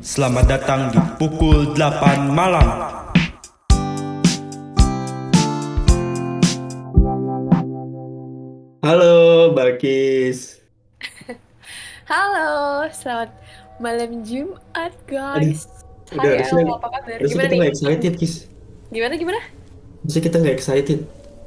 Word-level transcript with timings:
Selamat 0.00 0.48
datang 0.48 0.88
di 0.88 1.00
pukul 1.20 1.76
8 1.76 2.32
malam. 2.32 2.64
Halo, 8.80 9.52
Balkis. 9.52 10.64
Halo, 12.08 12.88
selamat 12.88 13.28
malam 13.76 14.24
Jumat 14.24 14.96
guys. 15.04 15.68
Udah, 16.16 16.32
Hai, 16.32 16.48
halo, 16.48 16.80
apa 16.80 16.88
kabar? 16.96 17.20
Gimana 17.20 17.44
kita 17.44 17.56
nggak 17.60 17.72
excited, 17.76 18.12
Kis. 18.16 18.48
Gimana 18.88 19.20
gimana? 19.20 19.40
Harusnya 20.00 20.22
kita 20.24 20.36
nggak 20.40 20.56
excited. 20.56 21.00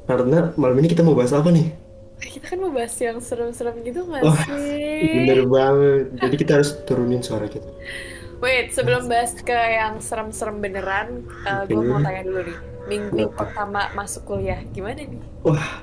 Karena 0.05 0.53
malam 0.61 0.77
ini 0.77 0.93
kita 0.93 1.01
mau 1.01 1.17
bahas 1.17 1.33
apa 1.33 1.49
nih? 1.49 1.73
Kita 2.21 2.53
kan 2.53 2.61
mau 2.61 2.69
bahas 2.69 2.93
yang 3.01 3.17
serem-serem 3.17 3.81
gitu 3.81 4.05
nggak 4.05 4.21
Wah, 4.21 4.45
sih? 4.45 5.25
Bener 5.25 5.41
banget. 5.49 6.05
Jadi 6.21 6.35
kita 6.37 6.51
harus 6.61 6.69
turunin 6.85 7.25
suara 7.25 7.49
kita. 7.49 7.65
Wait, 8.43 8.75
sebelum 8.75 9.07
bahas 9.07 9.31
ke 9.39 9.55
yang 9.55 10.03
serem-serem 10.03 10.59
beneran, 10.59 11.23
gue 11.63 11.79
Oke. 11.79 11.87
mau 11.87 12.03
tanya 12.03 12.27
dulu 12.27 12.43
nih. 12.43 12.57
Minggu 12.83 13.31
Apa? 13.31 13.47
pertama 13.47 13.87
masuk 13.95 14.27
kuliah, 14.27 14.59
gimana 14.75 14.99
nih? 14.99 15.23
Wah, 15.47 15.79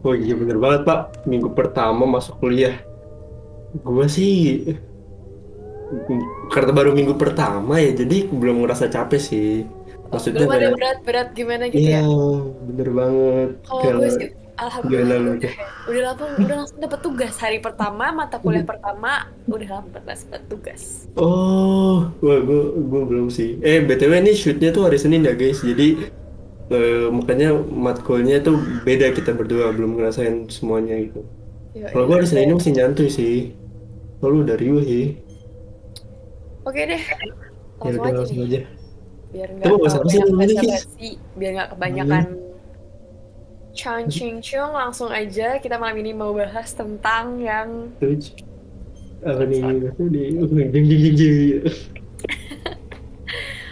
oh 0.00 0.16
iya 0.16 0.32
bener 0.32 0.56
banget, 0.56 0.88
Pak. 0.88 1.28
Minggu 1.28 1.52
pertama 1.52 2.08
masuk 2.08 2.40
kuliah. 2.40 2.80
Gua 3.84 4.08
sih 4.08 4.64
karena 6.48 6.70
baru 6.72 6.96
minggu 6.96 7.20
pertama 7.20 7.76
ya, 7.82 7.92
jadi 7.92 8.32
belum 8.32 8.64
ngerasa 8.64 8.88
capek 8.88 9.20
sih. 9.20 9.68
Maksudnya 10.08 10.48
Belum 10.48 10.56
ada 10.56 10.68
berat-berat 10.74 11.28
gimana 11.36 11.68
gitu 11.68 11.84
iya, 11.84 12.02
ya? 12.02 12.08
bener 12.66 12.88
banget. 12.90 13.50
Kalau 13.68 14.00
gue 14.02 14.10
sih, 14.10 14.28
alhamdulillah 14.60 15.18
udah, 15.40 15.52
udah 15.88 16.02
langsung 16.12 16.30
udah 16.36 16.56
langsung 16.60 16.78
dapet 16.78 17.00
tugas 17.00 17.34
hari 17.40 17.58
pertama 17.58 18.12
mata 18.12 18.36
kuliah 18.36 18.62
pertama 18.62 19.26
udah 19.48 19.68
langsung 19.80 19.92
dapet 19.96 20.44
tugas. 20.46 20.82
Oh, 21.16 22.12
wah 22.20 22.38
gue 22.40 22.60
gue 22.76 23.02
belum 23.08 23.26
sih. 23.32 23.56
Eh, 23.64 23.80
BTW 23.82 24.12
ini 24.20 24.32
shootnya 24.36 24.70
tuh 24.70 24.86
hari 24.86 25.00
Senin 25.00 25.24
ya 25.24 25.32
guys. 25.32 25.64
Jadi 25.64 25.96
eh, 26.70 27.06
makanya 27.10 27.56
matkulnya 27.56 28.44
tuh 28.44 28.56
beda 28.84 29.10
kita 29.16 29.32
berdua 29.34 29.72
belum 29.72 29.96
ngerasain 29.98 30.46
semuanya 30.52 31.00
gitu. 31.00 31.24
Kalau 31.90 32.04
gue 32.06 32.16
hari 32.20 32.28
Senin 32.28 32.44
ini 32.50 32.54
masih 32.60 32.72
nyantuy 32.76 33.08
sih. 33.08 33.36
Kalau 34.20 34.44
udah 34.44 34.56
riuh 34.60 34.84
sih. 34.84 35.16
Oke 36.68 36.84
deh, 36.84 37.02
Ya 37.80 37.96
langsung 37.96 38.04
udah 38.04 38.10
aja 38.12 38.18
langsung 38.20 38.40
aja. 38.44 38.60
biar 39.30 39.48
nggak 39.56 39.70
biar 41.38 41.50
nggak 41.56 41.68
kebanyakan 41.72 42.24
chang 43.70 44.06
ching 44.06 44.38
chung 44.38 44.70
langsung 44.70 45.08
aja 45.08 45.56
kita 45.56 45.76
malam 45.76 45.94
ini 45.98 46.10
mau 46.10 46.32
bahas 46.32 46.72
tentang 46.72 47.38
yang 47.38 47.90
apa 49.20 49.42
nih? 49.44 49.60
Uh, 49.60 49.76
jeng 50.72 50.72
jeng 50.72 50.86
jeng 50.88 51.14
jeng. 51.14 51.60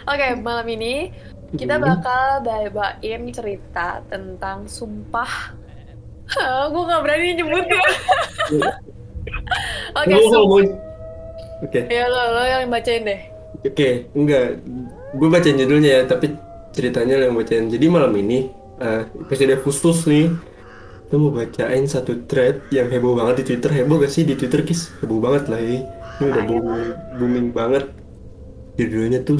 oke 0.09 0.25
malam 0.39 0.67
ini 0.69 1.11
kita 1.51 1.75
Hmm. 1.75 1.83
bakal 1.83 2.25
bawain 2.45 3.21
cerita 3.33 3.99
tentang 4.05 4.65
sumpah 4.65 5.57
gue 6.69 6.81
nggak 6.85 7.01
berani 7.01 7.27
nyebutnya 7.33 7.81
oke 9.97 10.05
Kamu 10.05 10.21
sumpah 10.21 10.37
ngomong. 10.37 10.65
Oke. 11.59 11.79
ya 11.89 12.05
lo 12.05 12.21
lo 12.31 12.41
yang 12.45 12.69
bacain 12.69 13.03
deh 13.03 13.21
Oke, 13.59 14.07
enggak. 14.15 14.63
Gue 15.19 15.27
bacain 15.27 15.59
judulnya 15.59 15.99
ya, 15.99 16.01
tapi 16.07 16.31
ceritanya 16.71 17.19
lo 17.19 17.23
yang 17.27 17.35
bacain. 17.35 17.67
Jadi 17.67 17.91
malam 17.91 18.15
ini, 18.15 18.47
eh, 18.79 19.03
episode 19.27 19.55
khusus 19.61 20.07
nih, 20.07 20.31
kita 21.07 21.15
mau 21.19 21.31
bacain 21.33 21.85
satu 21.85 22.25
thread 22.25 22.63
yang 22.71 22.87
heboh 22.87 23.15
banget 23.15 23.43
di 23.43 23.53
Twitter. 23.53 23.71
Heboh 23.71 23.99
gak 24.01 24.11
sih 24.13 24.23
di 24.25 24.35
Twitter, 24.35 24.63
Kis? 24.63 24.91
Heboh 25.03 25.19
banget 25.19 25.51
lah 25.51 25.59
ini. 25.59 25.83
Ini 26.19 26.23
udah 26.25 26.43
booming, 26.47 26.91
booming 27.15 27.47
banget. 27.55 27.85
Judulnya 28.75 29.19
tuh, 29.23 29.39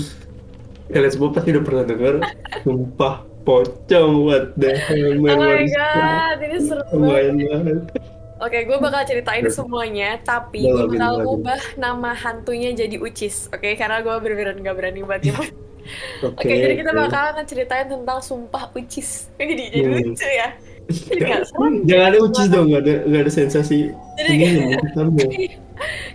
kalian 0.91 1.11
semua 1.11 1.29
pasti 1.31 1.49
udah 1.55 1.63
pernah 1.63 1.83
denger. 1.87 2.15
Sumpah 2.63 3.15
pocong, 3.47 4.11
what 4.27 4.45
the 4.59 4.75
hell, 4.75 5.15
oh 5.15 5.37
my 5.39 5.63
god 5.65 6.37
ini 6.43 6.57
seru 6.59 6.83
banget. 6.91 7.81
Oke, 8.39 8.63
gue 8.63 8.77
bakal 8.79 9.03
ceritain 9.03 9.43
semuanya, 9.51 10.15
tapi 10.23 10.63
gue 10.63 10.87
bakal 10.95 11.27
ubah 11.27 11.59
nama 11.75 12.15
hantunya 12.15 12.71
jadi 12.71 12.95
Ucis, 12.95 13.51
oke? 13.51 13.67
Karena 13.75 13.99
gue 13.99 14.15
bener-bener 14.15 14.55
gak 14.63 14.75
berani 14.79 15.03
buat 15.03 15.19
nyebut. 15.19 15.51
Oke, 16.21 16.43
Oke, 16.43 16.53
jadi 16.53 16.75
kita 16.77 16.91
bakal 16.91 17.25
ngeceritain 17.33 17.87
tentang 17.87 18.19
sumpah 18.19 18.69
Ucis. 18.71 19.27
Jadi 19.35 19.53
jadi 19.57 19.77
Hmm. 19.81 19.95
lucu 20.05 20.27
ya. 20.27 20.49
Jadi 20.89 21.21
gak. 21.21 21.41
Jangan 21.89 22.05
ada 22.07 22.17
ucis 22.19 22.47
dong, 22.49 22.65
gak 22.67 22.81
ada, 22.81 22.95
gak 23.05 23.21
ada 23.21 23.31
sensasi. 23.31 23.79
Jadi 24.15 24.29
Ini 24.33 24.73
kamu. 24.91 25.21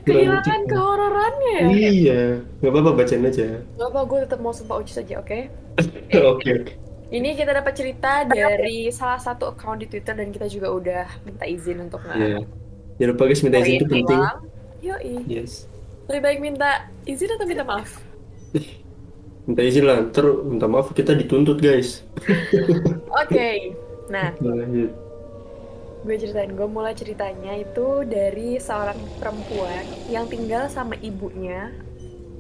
kehilangan 0.05 0.61
kehororannya 0.67 1.55
ya. 1.55 1.67
Iya, 1.71 2.21
nggak 2.59 2.71
apa-apa 2.71 2.91
bacain 2.95 3.23
aja. 3.23 3.47
Gak 3.71 3.89
apa, 3.89 4.01
gue 4.03 4.19
tetap 4.21 4.39
mau 4.39 4.51
sumpah 4.51 4.77
Ucis 4.79 4.99
aja, 4.99 5.19
oke? 5.19 5.39
Oke, 6.05 6.19
oke. 6.21 6.53
Ini 7.07 7.33
kita 7.33 7.51
dapat 7.53 7.73
cerita 7.73 8.23
dari 8.25 8.91
salah 8.91 9.19
satu 9.19 9.47
account 9.49 9.79
di 9.79 9.87
Twitter 9.87 10.13
dan 10.13 10.29
kita 10.29 10.47
juga 10.47 10.69
udah 10.69 11.05
minta 11.23 11.45
izin 11.45 11.79
untuk 11.81 12.01
nggak 12.01 12.17
Iya. 12.17 12.39
Jangan 12.95 13.11
lupa 13.11 13.23
guys, 13.25 13.43
minta 13.43 13.59
izin 13.59 13.75
itu 13.77 13.87
penting. 13.87 14.21
Yoi. 14.81 15.15
Yes. 15.25 15.71
Lebih 16.07 16.21
baik 16.21 16.39
minta 16.41 16.71
izin 17.05 17.31
atau 17.31 17.47
minta 17.47 17.63
maaf? 17.63 17.91
Minta 19.45 19.61
izin 19.61 19.85
lah, 19.85 20.01
ntar 20.09 20.25
minta 20.49 20.65
maaf 20.65 20.89
kita 20.97 21.13
dituntut 21.13 21.61
guys. 21.61 22.01
Oke. 23.23 23.77
Nah, 24.09 24.33
Lanjut. 24.41 24.93
gue 26.05 26.17
ceritain 26.21 26.53
gue 26.53 26.69
mulai 26.69 26.93
ceritanya 26.93 27.57
itu 27.57 28.05
dari 28.05 28.61
seorang 28.61 28.97
perempuan 29.17 29.85
yang 30.13 30.29
tinggal 30.29 30.69
sama 30.69 30.97
ibunya 31.01 31.73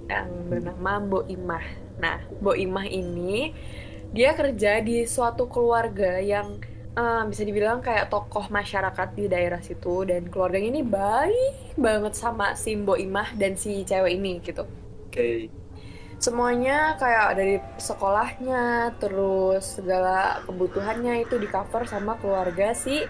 yang 0.08 0.28
bernama 0.48 1.00
Mbok 1.00 1.24
Imah. 1.28 1.64
Nah, 2.00 2.24
Mbok 2.40 2.56
Imah 2.56 2.88
ini 2.88 3.52
dia 4.12 4.32
kerja 4.36 4.80
di 4.84 5.04
suatu 5.04 5.48
keluarga 5.48 6.20
yang 6.20 6.60
eh, 6.96 7.22
bisa 7.28 7.44
dibilang 7.44 7.84
kayak 7.84 8.08
tokoh 8.12 8.48
masyarakat 8.48 9.08
di 9.16 9.24
daerah 9.28 9.60
situ 9.60 10.08
dan 10.08 10.28
keluarganya 10.28 10.80
ini 10.80 10.82
baik 10.84 11.76
banget 11.76 12.16
sama 12.16 12.56
si 12.56 12.76
Mbok 12.76 13.00
Imah 13.00 13.28
dan 13.36 13.56
si 13.60 13.84
cewek 13.84 14.12
ini 14.16 14.40
gitu. 14.40 14.64
Oke. 15.08 15.63
Semuanya 16.24 16.96
kayak 16.96 17.28
dari 17.36 17.56
sekolahnya, 17.76 18.96
terus 18.96 19.76
segala 19.76 20.40
kebutuhannya 20.48 21.20
itu 21.28 21.36
di 21.36 21.44
cover 21.52 21.84
sama 21.84 22.16
keluarga 22.16 22.72
si 22.72 23.04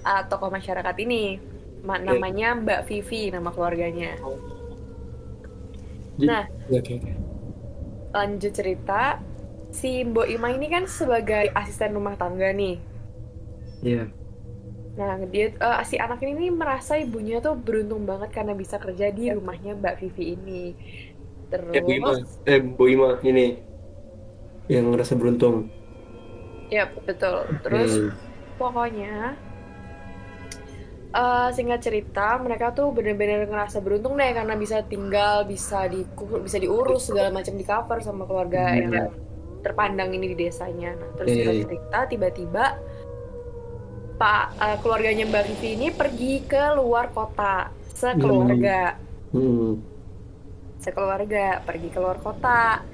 uh, 0.00 0.22
tokoh 0.24 0.48
masyarakat 0.48 0.96
ini. 1.04 1.36
Ma- 1.84 2.00
Oke. 2.00 2.08
namanya 2.08 2.56
Mbak 2.56 2.80
Vivi 2.88 3.28
nama 3.28 3.52
keluarganya. 3.52 4.16
Nah. 6.16 6.48
Oke. 6.72 7.04
Lanjut 8.16 8.52
cerita, 8.56 9.20
si 9.68 10.00
Mbok 10.00 10.30
Ima 10.30 10.48
ini 10.54 10.72
kan 10.72 10.88
sebagai 10.88 11.52
asisten 11.52 11.92
rumah 11.92 12.16
tangga 12.16 12.48
nih. 12.48 12.80
Iya. 13.84 14.08
Nah, 14.94 15.18
dia 15.26 15.52
uh, 15.58 15.82
si 15.82 15.98
anak 15.98 16.22
ini 16.22 16.48
nih 16.48 16.52
merasa 16.54 16.94
ibunya 16.96 17.42
tuh 17.42 17.58
beruntung 17.58 18.06
banget 18.06 18.30
karena 18.30 18.54
bisa 18.54 18.78
kerja 18.78 19.10
di 19.10 19.28
rumahnya 19.34 19.76
Mbak 19.76 19.94
Vivi 20.00 20.24
ini. 20.38 20.64
Terus, 21.48 21.72
Eh, 21.72 21.80
Bu 21.80 21.90
Ima, 21.92 22.10
eh 22.44 22.60
Bu 22.60 22.84
Ima 22.86 23.08
ini 23.20 23.58
yang 24.66 24.90
ngerasa 24.90 25.14
beruntung. 25.14 25.68
ya 26.68 26.88
betul. 26.90 27.44
Terus 27.60 27.90
Hmm. 27.94 28.10
Pokoknya, 28.54 29.34
eh, 31.10 31.48
singkat 31.50 31.82
cerita, 31.82 32.38
mereka 32.38 32.70
tuh 32.70 32.90
bener-bener 32.90 33.44
ngerasa 33.44 33.78
beruntung 33.78 34.14
deh 34.14 34.30
karena 34.30 34.54
bisa 34.54 34.82
tinggal, 34.82 35.42
bisa 35.42 35.86
di 35.86 36.06
bisa 36.38 36.58
diurus 36.58 37.10
segala 37.10 37.30
macam 37.30 37.54
di 37.54 37.62
cover 37.62 37.98
sama 37.98 38.22
keluarga 38.24 38.70
Hmm. 38.70 38.78
yang 38.78 38.92
terpandang 39.60 40.12
ini 40.12 40.32
di 40.32 40.36
desanya. 40.38 40.92
Nah, 40.92 41.10
terus 41.14 41.28
Iya, 41.28 41.36
singkat 41.36 41.54
iya. 41.54 41.64
cerita, 41.66 41.98
tiba-tiba 42.06 42.64
Pak 44.14 44.44
eh, 44.56 44.76
keluarganya 44.78 45.24
Mbak 45.26 45.44
Vivi 45.50 45.68
ini 45.74 45.88
pergi 45.90 46.46
ke 46.46 46.78
luar 46.78 47.10
kota 47.10 47.68
sekeluarga, 47.90 48.94
Hmm. 49.30 49.82
Sekeluarga 50.84 51.64
pergi 51.64 51.88
ke 51.88 51.96
luar 51.96 52.20
kota. 52.20 52.84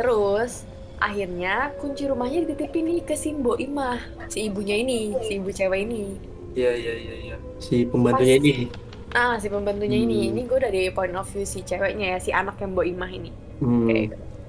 Terus 0.00 0.64
akhirnya 0.98 1.76
kunci 1.78 2.08
rumahnya 2.08 2.48
dititipin 2.48 2.88
nih 2.88 3.00
ke 3.04 3.14
si 3.14 3.36
Mbok 3.36 3.58
Imah, 3.60 4.00
si 4.32 4.48
ibunya 4.48 4.74
ini, 4.80 5.12
si 5.28 5.36
ibu 5.36 5.52
cewek 5.52 5.84
ini. 5.84 6.16
Iya, 6.56 6.72
iya, 6.74 6.94
iya, 6.96 7.14
iya. 7.28 7.36
Si 7.60 7.84
pembantunya 7.84 8.40
ini. 8.40 8.66
Ah, 9.14 9.36
si 9.38 9.46
pembantunya 9.46 9.94
ini, 9.94 10.26
Hmm. 10.26 10.30
ini 10.34 10.40
gue 10.48 10.58
dari 10.58 10.90
point 10.90 11.14
of 11.14 11.28
view 11.30 11.44
si 11.44 11.62
ceweknya 11.62 12.16
ya, 12.16 12.18
si 12.18 12.30
anak 12.32 12.58
yang 12.58 12.72
Mbok 12.74 12.86
Imah 12.88 13.10
ini. 13.12 13.30
Hmm. 13.60 13.86
Oke. 13.86 14.00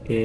Oke. 0.04 0.24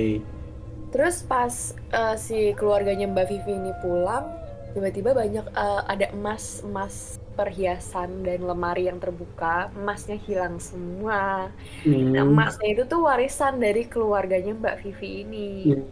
Terus 0.95 1.27
pas 1.27 1.55
eh, 1.91 2.17
si 2.17 2.39
keluarganya 2.55 3.11
Mbak 3.11 3.27
Vivi 3.27 3.53
ini 3.59 3.73
pulang, 3.83 4.31
tiba-tiba 4.73 5.11
banyak 5.13 5.45
eh, 5.45 5.83
ada 5.91 6.07
emas, 6.15 6.63
emas 6.63 7.19
perhiasan 7.35 8.23
dan 8.23 8.47
lemari 8.47 8.87
yang 8.87 9.03
terbuka, 9.03 9.69
emasnya 9.75 10.17
hilang 10.23 10.63
semua. 10.63 11.51
Hmm. 11.83 12.15
Nah, 12.15 12.23
emasnya 12.23 12.79
itu 12.79 12.83
tuh 12.87 13.05
warisan 13.05 13.59
dari 13.59 13.85
keluarganya 13.91 14.55
Mbak 14.55 14.77
Vivi 14.81 15.11
ini. 15.27 15.51
Hmm. 15.75 15.87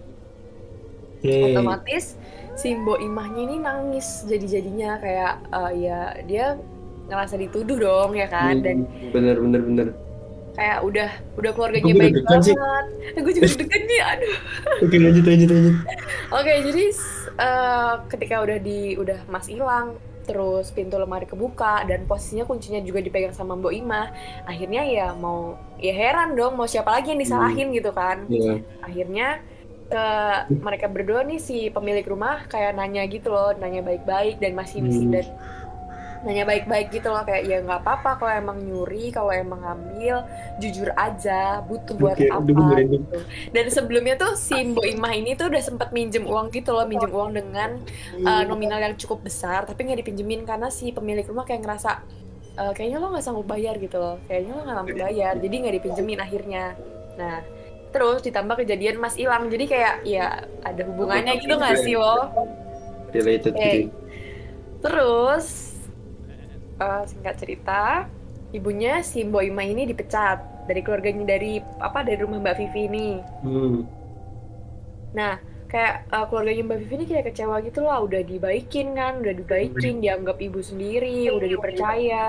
Oke. 1.22 1.54
Otomatis 1.54 2.18
si 2.58 2.74
Mbok 2.74 2.98
Imahnya 2.98 3.42
ini 3.46 3.56
nangis 3.62 4.26
jadi-jadinya 4.26 4.98
kayak 4.98 5.34
eh, 5.54 5.72
ya 5.86 5.98
dia 6.26 6.46
ngerasa 7.06 7.38
dituduh 7.38 7.78
dong 7.78 8.18
ya 8.18 8.26
kan 8.26 8.58
dan 8.60 8.84
Hmm, 8.86 9.10
bener 9.14 9.36
bener 9.38 9.60
bener 9.62 9.88
kayak 10.52 10.78
udah 10.84 11.10
udah 11.40 11.50
keluarganya 11.56 11.94
baik 11.96 12.14
banget 12.28 12.56
gue 13.16 13.32
juga 13.32 13.48
deg-degan 13.54 13.82
nih 13.88 14.00
aduh 14.04 14.36
Oke 14.84 14.96
lanjut 15.00 15.24
lanjut 15.24 15.48
lanjut. 15.48 15.76
Oke, 16.32 16.52
jadi 16.64 16.84
eh, 17.38 17.94
ketika 18.08 18.40
udah 18.40 18.58
di 18.58 18.96
udah 18.96 19.20
Mas 19.28 19.46
hilang, 19.52 20.00
terus 20.22 20.70
pintu 20.70 20.98
lemari 20.98 21.26
kebuka 21.26 21.82
dan 21.86 22.06
posisinya 22.06 22.46
kuncinya 22.46 22.80
juga 22.82 23.02
dipegang 23.02 23.34
sama 23.34 23.58
Mbok 23.58 23.74
Imah, 23.74 24.08
akhirnya 24.46 24.82
ya 24.86 25.06
mau 25.14 25.58
ya 25.82 25.92
heran 25.92 26.38
dong 26.38 26.54
mau 26.54 26.66
siapa 26.66 26.94
lagi 26.94 27.12
yang 27.14 27.20
disalahin 27.20 27.74
gitu 27.74 27.90
kan. 27.90 28.26
Iya. 28.30 28.62
Akhirnya 28.82 29.28
ke 29.92 30.06
mereka 30.64 30.88
berdua 30.88 31.20
nih 31.20 31.36
si 31.36 31.68
pemilik 31.68 32.06
rumah 32.08 32.48
kayak 32.48 32.72
nanya 32.80 33.04
gitu 33.04 33.28
loh, 33.28 33.52
nanya 33.52 33.84
baik-baik 33.84 34.40
dan 34.40 34.56
masih 34.56 34.80
Hmm. 34.80 35.12
dan 35.12 35.26
nanya 36.22 36.46
baik-baik 36.46 36.94
gitu 36.94 37.10
loh 37.10 37.26
kayak 37.26 37.42
ya 37.50 37.58
nggak 37.66 37.82
apa-apa 37.82 38.22
kalau 38.22 38.32
emang 38.32 38.58
nyuri, 38.62 39.10
kalau 39.10 39.34
emang 39.34 39.58
ngambil 39.58 40.22
jujur 40.62 40.94
aja, 40.94 41.58
butuh 41.66 41.98
buat 41.98 42.14
Oke, 42.14 42.30
apa 42.30 42.46
gue 42.46 42.54
merinding. 42.54 43.02
gitu. 43.02 43.18
Dan 43.50 43.66
sebelumnya 43.74 44.14
tuh 44.14 44.38
si 44.38 44.54
Mbok 44.54 44.86
Imah 44.86 45.12
ini 45.18 45.34
tuh 45.34 45.50
udah 45.50 45.62
sempet 45.62 45.90
minjem 45.90 46.22
uang 46.22 46.54
gitu 46.54 46.70
loh, 46.78 46.86
minjem 46.86 47.10
uang 47.10 47.34
dengan 47.34 47.82
uh, 48.22 48.46
nominal 48.46 48.78
yang 48.78 48.94
cukup 48.94 49.26
besar, 49.26 49.66
tapi 49.66 49.82
nggak 49.82 50.06
dipinjemin 50.06 50.46
karena 50.46 50.70
si 50.70 50.94
pemilik 50.94 51.26
rumah 51.26 51.42
kayak 51.42 51.66
ngerasa 51.66 51.90
"E, 52.52 52.62
kayaknya 52.76 53.00
lo 53.00 53.10
nggak 53.10 53.24
sanggup 53.24 53.48
bayar 53.48 53.74
gitu 53.80 53.96
loh, 53.96 54.20
kayaknya 54.28 54.52
lo 54.54 54.60
nggak 54.62 54.76
sanggup 54.78 54.98
bayar, 55.08 55.34
jadi 55.40 55.54
nggak 55.58 55.74
dipinjemin 55.80 56.20
akhirnya. 56.20 56.64
Nah, 57.16 57.40
terus 57.90 58.20
ditambah 58.22 58.60
kejadian 58.60 58.96
Mas 59.00 59.16
hilang, 59.16 59.48
jadi 59.48 59.64
kayak 59.64 59.94
ya 60.04 60.44
ada 60.62 60.82
hubungannya 60.86 61.40
gitu 61.40 61.54
nggak 61.56 61.80
sih 61.80 61.96
lo? 61.96 62.28
Related 63.10 63.52
gitu. 63.56 63.90
Terus 64.84 65.71
uh, 66.82 67.02
singkat 67.06 67.38
cerita, 67.38 68.10
ibunya 68.50 68.98
si 69.06 69.22
Mbok 69.22 69.46
Imah 69.46 69.66
ini 69.66 69.86
dipecat 69.86 70.66
dari 70.66 70.82
keluarganya 70.82 71.38
dari 71.38 71.62
apa 71.78 72.02
dari 72.02 72.18
rumah 72.18 72.42
Mbak 72.42 72.56
Vivi 72.58 72.82
ini. 72.90 73.08
Hmm. 73.46 73.78
Nah, 75.14 75.38
kayak 75.70 76.10
uh, 76.10 76.26
keluarganya 76.26 76.62
Mbak 76.66 76.78
Vivi 76.82 76.94
ini 76.98 77.06
kayak 77.06 77.24
kecewa 77.30 77.56
gitu 77.62 77.80
lah, 77.86 78.02
udah 78.02 78.22
dibaikin 78.26 78.98
kan, 78.98 79.22
udah 79.22 79.34
dibaikin, 79.34 80.02
dianggap 80.02 80.42
ibu 80.42 80.58
sendiri, 80.58 81.30
udah 81.30 81.48
dipercaya. 81.48 82.26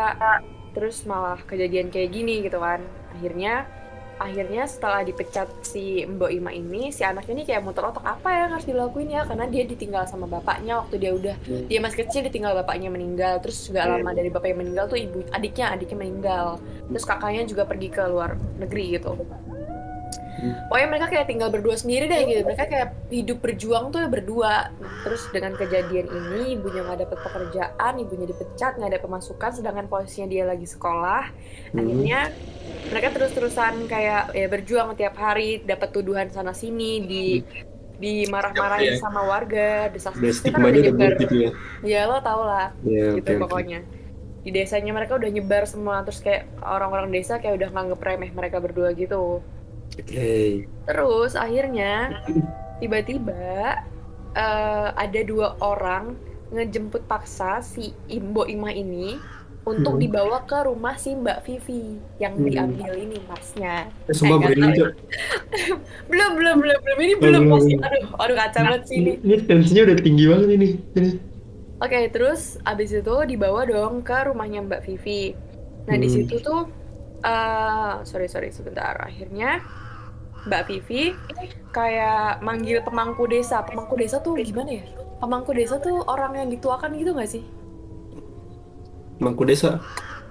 Terus 0.74 1.06
malah 1.06 1.38
kejadian 1.46 1.94
kayak 1.94 2.14
gini 2.14 2.46
gitu 2.46 2.58
kan. 2.58 2.82
Akhirnya 3.14 3.70
akhirnya 4.19 4.63
setelah 4.69 5.01
dipecat 5.01 5.50
si 5.65 6.04
Mbok 6.06 6.31
Ima 6.31 6.51
ini, 6.54 6.89
si 6.89 7.01
anaknya 7.01 7.33
ini 7.33 7.44
kayak 7.45 7.62
muter 7.65 7.86
otak 7.86 8.06
apa 8.06 8.30
yang 8.30 8.50
harus 8.54 8.65
dilakuin 8.65 9.10
ya? 9.10 9.25
Karena 9.25 9.45
dia 9.50 9.63
ditinggal 9.65 10.06
sama 10.06 10.30
bapaknya 10.30 10.81
waktu 10.81 10.95
dia 11.01 11.12
udah 11.13 11.36
Hmm. 11.44 11.65
dia 11.68 11.80
masih 11.81 12.06
kecil 12.06 12.21
ditinggal 12.27 12.54
bapaknya 12.54 12.89
meninggal. 12.94 13.42
Terus 13.42 13.69
gak 13.74 13.86
lama 13.89 14.12
dari 14.13 14.30
bapaknya 14.30 14.57
meninggal 14.63 14.86
tuh 14.88 15.00
ibu 15.00 15.25
adiknya 15.33 15.74
adiknya 15.74 15.98
meninggal. 15.98 16.45
Terus 16.92 17.06
kakaknya 17.06 17.44
juga 17.50 17.63
pergi 17.65 17.88
ke 17.89 18.04
luar 18.06 18.38
negeri 18.62 18.98
gitu 19.00 19.18
pokoknya 20.65 20.88
mereka 20.88 21.07
kayak 21.07 21.25
tinggal 21.25 21.48
berdua 21.48 21.74
sendiri 21.74 22.06
deh 22.06 22.21
gitu 22.25 22.42
mereka 22.44 22.65
kayak 22.65 22.89
hidup 23.07 23.38
berjuang 23.39 23.89
tuh 23.89 24.06
berdua 24.06 24.71
terus 25.01 25.24
dengan 25.30 25.54
kejadian 25.54 26.06
ini 26.06 26.42
ibunya 26.54 26.81
nggak 26.81 27.00
dapat 27.01 27.19
pekerjaan 27.21 27.94
ibunya 27.98 28.25
dipecat 28.25 28.75
nggak 28.75 28.89
ada 28.89 29.00
pemasukan 29.00 29.51
sedangkan 29.54 29.86
posisinya 29.86 30.27
dia 30.27 30.44
lagi 30.44 30.65
sekolah 30.65 31.30
Hmm. 31.69 31.80
akhirnya 31.80 32.21
mereka 32.86 33.07
terus-terusan 33.12 33.88
kayak 33.88 34.30
ya 34.31 34.45
berjuang 34.45 34.94
tiap 34.94 35.15
hari 35.15 35.57
dapat 35.60 35.89
tuduhan 35.89 36.30
sana 36.30 36.54
sini 36.54 37.01
di 37.01 37.25
dimarah-marahin 37.95 38.94
Iya. 38.94 39.00
sama 39.00 39.21
warga 39.24 39.88
desas 39.88 40.13
desus 40.15 40.44
kan 40.44 40.60
udah 40.60 40.69
nyebar. 40.74 41.13
gitu 41.15 41.36
ya. 41.39 41.50
ya 41.81 42.01
lo 42.04 42.19
tau 42.19 42.44
lah 42.44 42.74
Ya, 42.81 43.15
gitu 43.15 43.31
oke. 43.31 43.42
pokoknya 43.48 43.80
di 44.44 44.51
desanya 44.51 44.92
mereka 44.92 45.15
udah 45.15 45.30
nyebar 45.30 45.63
semua 45.63 46.04
terus 46.04 46.19
kayak 46.19 46.51
orang-orang 46.60 47.07
desa 47.10 47.39
kayak 47.39 47.56
udah 47.56 47.69
nganggep 47.71 48.00
remeh 48.01 48.27
mereka 48.30 48.60
berdua 48.60 48.92
gitu 48.92 49.39
Oke. 49.95 50.66
terus 50.84 51.31
akhirnya 51.34 52.18
tiba-tiba 52.80 53.86
eh, 54.34 54.88
ada 54.92 55.19
dua 55.24 55.54
orang 55.60 56.18
ngejemput 56.50 57.06
paksa 57.06 57.62
si 57.62 57.94
Imbo 58.07 58.44
Imah 58.44 58.72
ini 58.72 59.18
untuk 59.63 59.95
Hmm. 59.95 60.01
dibawa 60.01 60.44
ke 60.44 60.60
rumah 60.63 60.98
si 60.98 61.13
Mbak 61.13 61.40
Vivi 61.44 61.95
yang 62.18 62.36
Hmm. 62.36 62.45
diambil 62.45 62.92
ini 62.95 63.18
masnya 63.24 63.88
Eh, 64.06 64.12
sumpah 64.12 64.44
tahu. 64.44 64.51
Cok. 64.51 64.92
belum 66.06 66.31
belum 66.36 66.56
belum 66.60 66.80
belum 66.80 66.98
ini 67.00 67.13
belum 67.16 67.44
masih 67.48 67.75
aduh 67.80 68.04
aduh 68.18 68.36
kacau 68.36 68.62
banget 68.62 68.84
sih 68.86 68.98
ini 68.98 69.12
Ini 69.19 69.36
tensinya 69.46 69.81
udah 69.84 69.98
tinggi 69.98 70.24
banget 70.25 70.50
ini. 70.51 70.68
Ini. 70.94 71.10
Oke, 71.80 72.00
terus 72.10 72.42
abis 72.63 72.92
itu 72.92 73.16
dibawa 73.24 73.63
dong 73.63 74.01
ke 74.01 74.18
rumahnya 74.25 74.63
Mbak 74.63 74.81
Vivi. 74.84 75.31
Nah 75.84 75.96
di 75.96 76.07
Hmm. 76.07 76.16
situ 76.18 76.36
tuh, 76.39 76.68
eh 77.22 77.94
sorry 78.04 78.28
sorry 78.28 78.50
sebentar. 78.50 78.96
Akhirnya 78.98 79.63
Mbak 80.44 80.62
Vivi 80.68 81.16
kayak 81.72 82.44
manggil 82.44 82.84
pemangku 82.84 83.24
desa. 83.25 83.63
Pemangku 83.63 83.95
desa 83.95 84.19
tuh 84.19 84.36
gimana 84.40 84.84
ya? 84.84 84.86
Pemangku 85.24 85.56
desa 85.56 85.80
tuh 85.80 86.04
orang 86.06 86.36
yang 86.36 86.50
dituakan 86.51 87.00
gitu 87.00 87.16
nggak 87.16 87.31
sih? 87.31 87.44
Mangku 89.24 89.48
desa. 89.48 89.80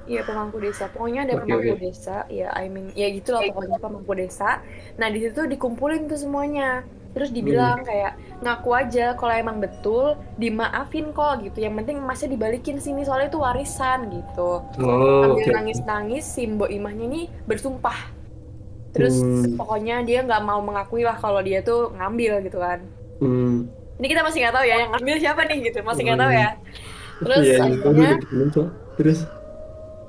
Iya 0.05 0.26
pemangku 0.26 0.59
desa. 0.59 0.91
Pokoknya 0.91 1.25
ada 1.25 1.35
Oke, 1.38 1.47
pemangku 1.47 1.73
oke. 1.79 1.81
desa. 1.81 2.26
Ya 2.29 2.50
I 2.53 2.67
mean 2.69 2.91
ya 2.93 3.09
gitulah 3.09 3.41
pokoknya 3.47 3.79
pemangku 3.81 4.12
desa. 4.12 4.61
Nah 4.99 5.09
di 5.09 5.23
situ 5.23 5.47
dikumpulin 5.49 6.11
tuh 6.11 6.19
semuanya. 6.20 6.85
Terus 7.12 7.29
dibilang 7.29 7.85
kayak 7.85 8.41
ngaku 8.41 8.70
aja 8.73 9.12
kalau 9.20 9.37
emang 9.37 9.61
betul 9.61 10.17
dimaafin 10.41 11.12
kok 11.12 11.44
gitu. 11.44 11.61
Yang 11.61 11.75
penting 11.85 11.97
emasnya 12.00 12.29
dibalikin 12.32 12.76
sini 12.81 13.05
soalnya 13.05 13.29
itu 13.29 13.41
warisan 13.41 14.08
gitu. 14.08 14.65
Oh, 14.81 15.20
Sambil 15.20 15.44
oke. 15.44 15.53
nangis-nangis 15.53 16.25
si 16.25 16.49
Mbok 16.49 16.73
Imahnya 16.73 17.06
nih 17.08 17.25
bersumpah. 17.44 18.22
Terus 18.93 19.17
Hmm. 19.17 19.56
pokoknya 19.56 20.00
dia 20.03 20.21
nggak 20.21 20.43
mau 20.43 20.61
mengakui 20.61 21.00
lah 21.00 21.17
kalau 21.17 21.41
dia 21.41 21.61
tuh 21.61 21.91
ngambil 21.93 22.33
gitu 22.43 22.56
kan. 22.56 22.79
Hmm. 23.19 23.67
Ini 23.97 24.06
kita 24.06 24.21
masih 24.21 24.39
nggak 24.41 24.55
tahu 24.55 24.65
ya 24.65 24.77
yang 24.79 24.91
ngambil 24.91 25.17
siapa 25.19 25.41
nih 25.44 25.59
gitu. 25.65 25.79
Masih 25.81 26.03
nggak 26.03 26.21
tahu 26.21 26.33
ya. 26.33 26.49
Terus 27.19 27.39
Iya. 27.41 27.59
Aduh, 27.62 27.79
akhirnya. 27.83 28.17
Terus. 28.94 29.21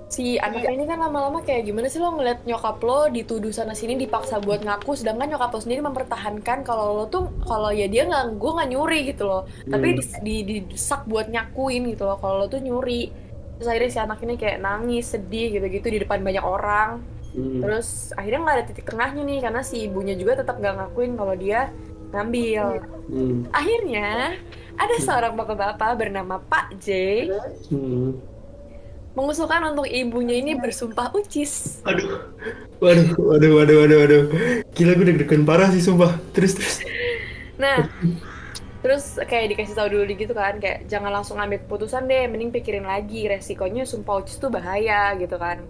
si 0.08 0.38
anaknya 0.38 0.72
ini 0.72 0.86
kan 0.86 1.02
lama-lama 1.02 1.42
kayak 1.42 1.66
gimana 1.66 1.90
sih 1.90 1.98
lo 1.98 2.14
ngeliat 2.14 2.46
nyokap 2.46 2.78
lo 2.80 3.10
dituduh 3.10 3.50
sana 3.50 3.74
sini 3.74 3.98
dipaksa 3.98 4.38
buat 4.38 4.62
ngaku 4.62 4.94
sedangkan 4.94 5.26
nyokap 5.28 5.50
lo 5.50 5.58
sendiri 5.58 5.82
mempertahankan 5.82 6.62
kalau 6.62 6.94
lo 6.94 7.06
tuh 7.08 7.26
kalau 7.42 7.74
ya 7.74 7.90
dia 7.90 8.06
nggak 8.06 8.38
gue 8.38 8.52
nggak 8.54 8.70
nyuri 8.70 9.00
gitu 9.10 9.26
loh 9.26 9.42
tapi 9.66 9.88
Hmm. 9.88 9.98
dis- 9.98 10.22
di, 10.22 10.36
didesak 10.44 11.10
buat 11.10 11.26
nyakuin 11.28 11.90
gitu 11.90 12.06
loh 12.06 12.22
kalau 12.22 12.36
lo 12.36 12.48
tuh 12.48 12.62
nyuri 12.62 13.10
terus 13.58 13.66
akhirnya 13.66 13.90
si 13.90 14.00
anak 14.00 14.22
ini 14.22 14.34
kayak 14.36 14.62
nangis 14.62 15.06
sedih 15.10 15.50
gitu-gitu 15.52 15.88
di 15.90 16.00
depan 16.00 16.22
banyak 16.22 16.46
orang 16.46 17.02
Hmm. 17.34 17.66
terus 17.66 18.14
akhirnya 18.14 18.40
nggak 18.46 18.56
ada 18.56 18.66
titik 18.70 18.86
tengahnya 18.86 19.22
nih 19.26 19.40
karena 19.42 19.62
si 19.66 19.90
ibunya 19.90 20.14
juga 20.14 20.46
tetap 20.46 20.62
nggak 20.62 20.76
ngakuin 20.78 21.18
kalau 21.18 21.34
dia 21.34 21.74
ngambil 22.14 22.66
Hmm. 23.04 23.50
akhirnya 23.50 24.38
ada 24.74 24.96
seorang 25.02 25.34
bapak-bapak 25.34 25.98
bernama 25.98 26.38
Pak 26.40 26.78
J 26.78 26.88
Hmm. 27.74 28.22
mengusulkan 29.14 29.74
untuk 29.74 29.86
ibunya 29.86 30.38
ini 30.38 30.58
bersumpah 30.58 31.14
ucis 31.14 31.82
Aduh. 31.86 32.34
Waduh, 32.84 33.16
waduh, 33.16 33.52
waduh, 33.56 33.76
waduh, 33.80 33.98
waduh. 34.04 34.24
Gila 34.76 34.92
gue 35.00 35.06
deg-degan 35.08 35.48
parah 35.48 35.72
sih 35.72 35.80
sumpah. 35.80 36.20
Terus 36.36 36.52
terus. 36.60 36.76
Nah, 37.56 37.88
terus 38.84 39.16
kayak 39.24 39.56
dikasih 39.56 39.72
tahu 39.72 39.88
dulu 39.96 40.04
gitu 40.12 40.36
kan, 40.36 40.60
kayak 40.60 40.92
jangan 40.92 41.16
langsung 41.16 41.40
ambil 41.40 41.64
keputusan 41.64 42.04
deh, 42.12 42.28
mending 42.28 42.52
pikirin 42.52 42.84
lagi 42.84 43.24
resikonya 43.24 43.88
sumpah 43.88 44.20
ucis 44.20 44.36
tuh 44.36 44.52
bahaya 44.52 45.16
gitu 45.16 45.40
kan. 45.40 45.64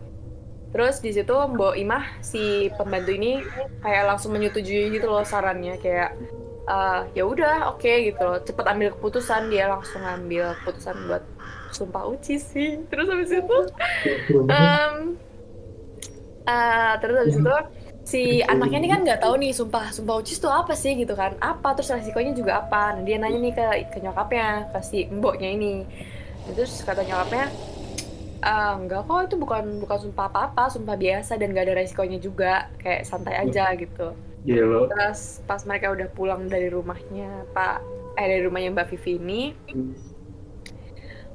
Terus 0.73 0.95
di 1.05 1.13
situ 1.13 1.35
Mbok 1.53 1.77
Imah 1.77 2.17
si 2.25 2.67
pembantu 2.73 3.13
ini 3.13 3.45
kayak 3.85 4.03
langsung 4.09 4.33
menyetujui 4.33 4.89
gitu 4.89 5.05
loh 5.05 5.21
sarannya 5.21 5.77
kayak 5.77 6.17
"Eh, 6.65 6.99
ya 7.13 7.23
udah 7.29 7.75
oke 7.75 7.93
gitu 8.09 8.21
loh, 8.23 8.39
cepet 8.41 8.65
ambil 8.65 8.89
keputusan 8.97 9.53
dia 9.53 9.69
langsung 9.69 10.01
ambil 10.01 10.57
keputusan 10.63 10.95
buat 11.05 11.23
sumpah 11.75 12.03
ucis 12.09 12.41
sih. 12.41 12.81
Terus 12.89 13.05
habis 13.11 13.31
itu 13.31 13.57
Em, 14.49 14.93
eh, 16.47 16.93
terus 17.01 17.15
habis 17.21 17.35
itu 17.37 17.55
si 18.03 18.23
anaknya 18.43 18.77
ini 18.83 18.89
kan 18.91 18.99
nggak 19.05 19.21
tahu 19.23 19.33
nih 19.39 19.51
sumpah 19.55 19.93
sumpah 19.95 20.15
ucis 20.19 20.37
itu 20.41 20.49
apa 20.49 20.73
sih? 20.73 20.97
Gitu 20.97 21.13
kan. 21.13 21.37
Apa? 21.39 21.77
Terus 21.77 21.93
resikonya 22.01 22.33
juga 22.33 22.65
apa? 22.65 22.97
Nah 22.97 23.03
dia 23.05 23.15
nanya 23.21 23.39
nih 23.39 23.53
ke 23.53 23.65
ke 23.93 23.97
nyokapnya 24.03 24.73
ke 24.73 24.79
mboknya 25.11 25.49
ini. 25.53 25.85
Nah, 26.43 26.51
terus 26.57 26.83
kata 26.83 27.05
nyokapnya 27.07 27.47
"Ah, 28.43 28.75
enggak 28.79 29.01
kok 29.07 29.19
itu 29.27 29.35
bukan 29.43 29.63
bukan 29.83 29.97
sumpah 30.03 30.25
apa 30.29 30.39
apa 30.51 30.63
sumpah 30.73 30.95
biasa 30.99 31.31
dan 31.39 31.55
gak 31.55 31.65
ada 31.71 31.75
resikonya 31.79 32.17
juga 32.27 32.67
kayak 32.81 33.01
santai 33.09 33.35
aja 33.43 33.71
gitu. 33.81 34.13
Gila. 34.43 34.91
terus 34.91 35.39
pas 35.47 35.63
mereka 35.63 35.87
udah 35.95 36.07
pulang 36.11 36.51
dari 36.51 36.67
rumahnya 36.67 37.47
pak 37.55 37.79
eh 38.19 38.27
dari 38.27 38.43
rumahnya 38.43 38.75
mbak 38.75 38.87
Vivi 38.91 39.11
ini 39.15 39.41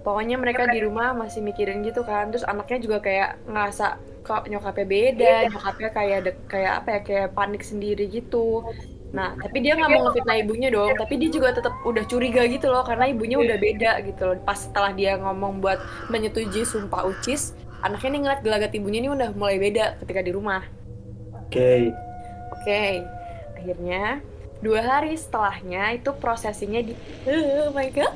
pokoknya 0.05 0.37
mereka 0.41 0.63
di 0.69 0.79
rumah 0.87 1.13
masih 1.17 1.41
mikirin 1.45 1.81
gitu 1.85 2.01
kan 2.07 2.31
terus 2.31 2.45
anaknya 2.47 2.79
juga 2.85 2.99
kayak 3.07 3.31
ngerasa 3.49 3.85
kok 4.27 4.45
nyokapnya 4.51 4.87
beda 4.87 5.33
nyokapnya 5.53 5.89
kayak 5.97 6.19
dek- 6.27 6.45
kayak 6.53 6.73
apa 6.85 6.89
ya 6.95 7.01
kayak 7.09 7.29
panik 7.37 7.63
sendiri 7.65 8.05
gitu 8.13 8.61
nah 9.09 9.33
tapi 9.41 9.65
dia 9.65 9.73
nggak 9.73 9.89
mau 9.89 10.09
ngefitnah 10.09 10.37
ibunya 10.45 10.69
dong. 10.69 10.93
Tapi 10.97 11.15
dia 11.17 11.31
juga 11.33 11.57
tetap 11.57 11.75
udah 11.85 12.05
curiga 12.05 12.45
gitu 12.45 12.69
loh 12.69 12.85
karena 12.85 13.09
ibunya 13.09 13.41
udah 13.41 13.57
beda 13.57 13.93
gitu 14.05 14.23
loh. 14.29 14.37
Pas 14.45 14.59
setelah 14.61 14.93
dia 14.93 15.17
ngomong 15.17 15.65
buat 15.65 15.81
menyetujui 16.13 16.65
sumpah 16.69 17.09
ucis 17.09 17.57
anaknya 17.83 18.09
nih 18.11 18.21
ngeliat 18.27 18.41
gelagat 18.43 18.71
ibunya 18.75 18.99
ini 19.07 19.11
udah 19.15 19.31
mulai 19.39 19.57
beda 19.57 19.99
ketika 20.03 20.21
di 20.21 20.31
rumah. 20.35 20.63
Oke. 21.47 21.95
Oke, 22.59 23.07
akhirnya 23.55 24.19
dua 24.59 24.83
hari 24.83 25.15
setelahnya 25.15 25.95
itu 25.95 26.11
prosesinya 26.19 26.83
di 26.83 26.93
oh 27.31 27.71
my 27.71 27.89
god. 27.95 28.13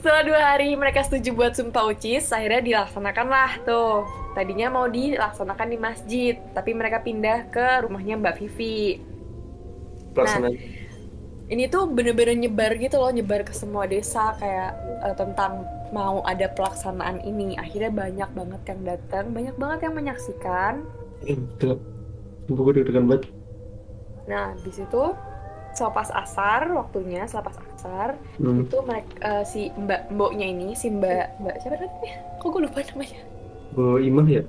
Setelah 0.00 0.22
dua 0.24 0.40
hari 0.40 0.72
mereka 0.72 1.04
setuju 1.04 1.36
buat 1.36 1.52
sumpah 1.52 1.92
ucis 1.92 2.32
akhirnya 2.32 2.64
dilaksanakan 2.64 3.26
lah 3.28 3.52
tuh. 3.62 4.08
Tadinya 4.32 4.72
mau 4.72 4.88
dilaksanakan 4.88 5.68
di 5.68 5.78
masjid 5.78 6.34
tapi 6.56 6.72
mereka 6.72 7.04
pindah 7.04 7.52
ke 7.52 7.84
rumahnya 7.84 8.16
Mbak 8.16 8.34
Vivi 8.40 9.11
Pelaksanaan. 10.12 10.54
ini 11.48 11.68
tuh 11.68 11.84
bener-bener 11.86 12.32
nyebar 12.38 12.72
gitu 12.74 12.96
loh 12.96 13.08
nyebar 13.08 13.42
ke 13.42 13.52
semua 13.52 13.84
desa 13.84 14.32
kayak 14.36 14.72
eh, 15.04 15.14
tentang 15.14 15.64
mau 15.90 16.24
ada 16.24 16.48
pelaksanaan 16.48 17.20
ini 17.20 17.54
akhirnya 17.54 17.92
banyak 17.92 18.30
banget 18.30 18.62
yang 18.66 18.80
datang 18.86 19.24
banyak 19.30 19.56
banget 19.56 19.78
yang 19.82 19.94
menyaksikan 19.94 20.74
Eh, 21.22 21.36
gue 22.48 22.72
deg-degan 22.72 23.06
banget. 23.06 23.28
nah 24.24 24.54
di 24.56 24.70
situ 24.70 25.12
selepas 25.72 26.08
asar 26.10 26.68
waktunya 26.70 27.24
selepas 27.24 27.56
asar 27.74 28.16
Hmm. 28.36 28.62
itu 28.62 28.76
mereka 28.82 29.42
si 29.42 29.72
mbak 29.74 30.08
mboknya 30.08 30.46
ini 30.46 30.72
si 30.72 30.88
mbak 30.88 31.36
mbak 31.38 31.56
siapa 31.58 31.76
namanya 31.76 32.16
kok 32.38 32.48
gue 32.48 32.62
lupa 32.62 32.80
namanya 32.86 33.20
Bawa 33.72 33.96
imah 33.98 34.26
ya? 34.26 34.42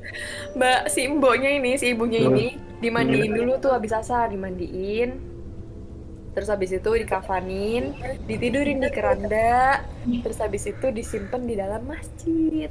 mbak 0.53 0.81
si 0.87 1.07
mboknya 1.07 1.49
ini 1.53 1.71
si 1.75 1.91
ibunya 1.91 2.21
Hmm. 2.21 2.31
ini 2.31 2.47
dimandiin 2.79 3.31
dulu 3.33 3.55
tuh 3.57 3.71
habis 3.71 3.91
asar 3.91 4.27
dimandiin 4.29 5.15
terus 6.33 6.49
habis 6.49 6.73
itu 6.73 6.89
dikafanin 6.97 7.93
ditidurin 8.25 8.81
di 8.81 8.89
keranda 8.89 9.81
terus 10.21 10.37
habis 10.37 10.65
itu 10.65 10.89
disimpan 10.89 11.41
di 11.45 11.55
dalam 11.55 11.81
masjid 11.85 12.69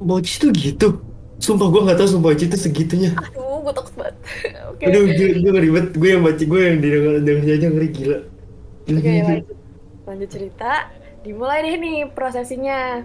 Mochi 0.00 0.40
tuh 0.40 0.50
gitu. 0.56 0.88
Sumpah 1.40 1.68
gue 1.68 1.80
gak 1.88 1.98
tau 2.00 2.08
sumpah 2.08 2.32
Mochi 2.32 2.48
tuh 2.48 2.56
segitunya. 2.56 3.12
aduh 3.12 3.60
gue 3.60 3.72
takut 3.74 3.94
banget 4.00 4.16
oke 4.72 4.82
Aduh, 4.88 5.02
gue, 5.04 5.52
banget. 5.68 5.86
Gue 5.96 6.08
yang 6.08 6.22
baca, 6.24 6.42
gue 6.42 6.60
yang 6.62 6.78
didengar 6.80 7.12
dengarnya 7.20 7.54
aja 7.58 7.66
ngeri 7.68 7.88
gila. 7.92 8.18
Gila, 8.86 8.98
Oke, 8.98 9.10
gila. 9.12 9.28
lanjut. 9.28 9.56
lanjut 10.08 10.28
cerita 10.32 10.72
dimulai 11.20 11.58
deh 11.62 11.76
nih 11.76 11.96
prosesinya 12.10 13.04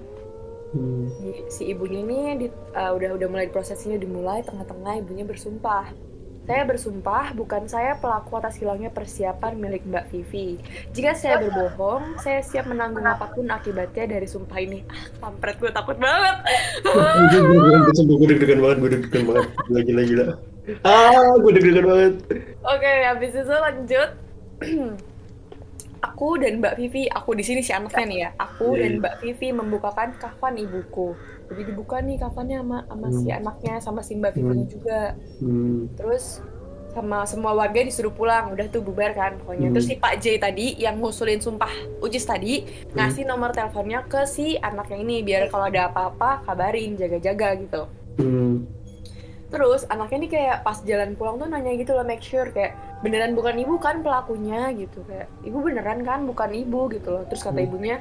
Hmm. 0.75 1.07
Di- 1.23 1.47
si 1.47 1.71
ibunya 1.71 2.03
ini 2.03 2.19
di- 2.35 2.51
uh, 2.75 2.91
udah 2.91 3.15
udah 3.15 3.27
mulai 3.31 3.47
prosesinya 3.47 3.95
dimulai 3.95 4.43
tengah-tengah 4.43 4.99
ibunya 4.99 5.23
bersumpah 5.23 5.87
saya 6.45 6.61
bersumpah 6.61 7.33
bukan 7.33 7.65
saya 7.65 7.97
pelaku 7.97 8.37
atas 8.37 8.61
hilangnya 8.61 8.93
persiapan 8.93 9.57
milik 9.57 9.81
Mbak 9.89 10.05
Vivi. 10.13 10.61
Jika 10.93 11.17
saya 11.17 11.41
berbohong, 11.41 12.21
saya 12.21 12.45
siap 12.45 12.69
menanggung 12.69 13.01
apa 13.01 13.33
pun 13.33 13.49
akibatnya 13.49 14.05
dari 14.05 14.29
sumpah 14.29 14.61
ini. 14.61 14.85
Ah, 14.85 15.09
kampret 15.25 15.57
gue 15.57 15.73
takut 15.73 15.97
banget. 15.97 16.37
Gue 16.85 18.27
deg-degan 18.29 18.61
banget, 18.61 18.77
gue 18.77 18.89
deg-degan 18.93 19.23
banget. 19.25 19.45
Gila, 19.65 19.81
gila, 19.81 20.01
gila. 20.05 20.25
Ah, 20.85 21.33
gue 21.41 21.51
deg-degan 21.57 21.85
banget. 21.89 22.13
Oke, 22.61 22.93
habis 23.09 23.33
itu 23.33 23.55
lanjut. 23.57 24.09
aku 26.05 26.37
dan 26.37 26.61
Mbak 26.61 26.77
Vivi, 26.77 27.09
aku 27.09 27.33
di 27.33 27.41
sini 27.41 27.65
si 27.65 27.73
anaknya 27.73 28.05
nih 28.05 28.19
ya. 28.21 28.29
Aku 28.37 28.77
Iya, 28.77 28.85
dan 28.85 28.91
iya. 28.93 28.99
Mbak 29.01 29.15
Vivi 29.25 29.47
membukakan 29.49 30.09
kafan 30.21 30.61
ibuku. 30.61 31.17
Jadi 31.45 31.61
dibuka 31.65 32.01
nih 32.01 32.17
kafannya 32.17 32.57
sama 32.61 32.77
sama 32.87 33.07
si 33.11 33.27
Hmm. 33.27 33.39
anaknya 33.39 33.73
sama 33.77 34.01
si 34.01 34.11
Mbak 34.17 34.31
Vivi 34.33 34.63
juga. 34.67 35.01
Hmm. 35.39 35.89
Terus 35.93 36.41
sama 36.89 37.27
semua 37.27 37.51
warga 37.51 37.83
disuruh 37.83 38.09
pulang, 38.09 38.55
udah 38.55 38.71
tuh 38.71 38.79
bubar 38.79 39.11
kan 39.11 39.35
pokoknya. 39.43 39.67
Hmm. 39.67 39.75
Terus 39.75 39.85
si 39.85 39.95
Pak 39.95 40.15
J 40.17 40.39
tadi 40.39 40.79
yang 40.79 40.95
ngusulin 40.97 41.43
sumpah 41.43 41.69
ucis 41.99 42.23
tadi 42.23 42.63
ngasih 42.95 43.27
nomor 43.27 43.51
teleponnya 43.51 44.07
ke 44.07 44.23
si 44.23 44.55
anaknya 44.55 44.97
ini 44.97 45.19
biar 45.19 45.51
kalau 45.51 45.67
ada 45.67 45.91
apa-apa 45.91 46.47
kabarin, 46.47 46.95
jaga-jaga 46.95 47.59
gitu. 47.59 47.83
Hmm. 48.15 48.63
Terus 49.51 49.85
anaknya 49.87 50.17
ini 50.17 50.29
kayak 50.31 50.57
pas 50.63 50.81
jalan 50.81 51.13
pulang 51.13 51.37
tuh 51.37 51.45
nanya 51.45 51.75
gitu 51.75 51.93
loh, 51.93 52.03
make 52.03 52.23
sure 52.23 52.47
kayak 52.49 52.73
beneran 53.03 53.35
bukan 53.35 53.59
ibu 53.59 53.77
kan 53.77 54.01
pelakunya 54.01 54.73
gitu 54.73 55.03
kayak 55.05 55.27
ibu 55.43 55.61
beneran 55.61 56.01
kan 56.01 56.23
bukan 56.23 56.49
ibu 56.49 56.89
gitu 56.89 57.11
loh. 57.11 57.23
Terus 57.27 57.43
kata 57.43 57.59
Hmm. 57.59 57.67
ibunya, 57.67 57.99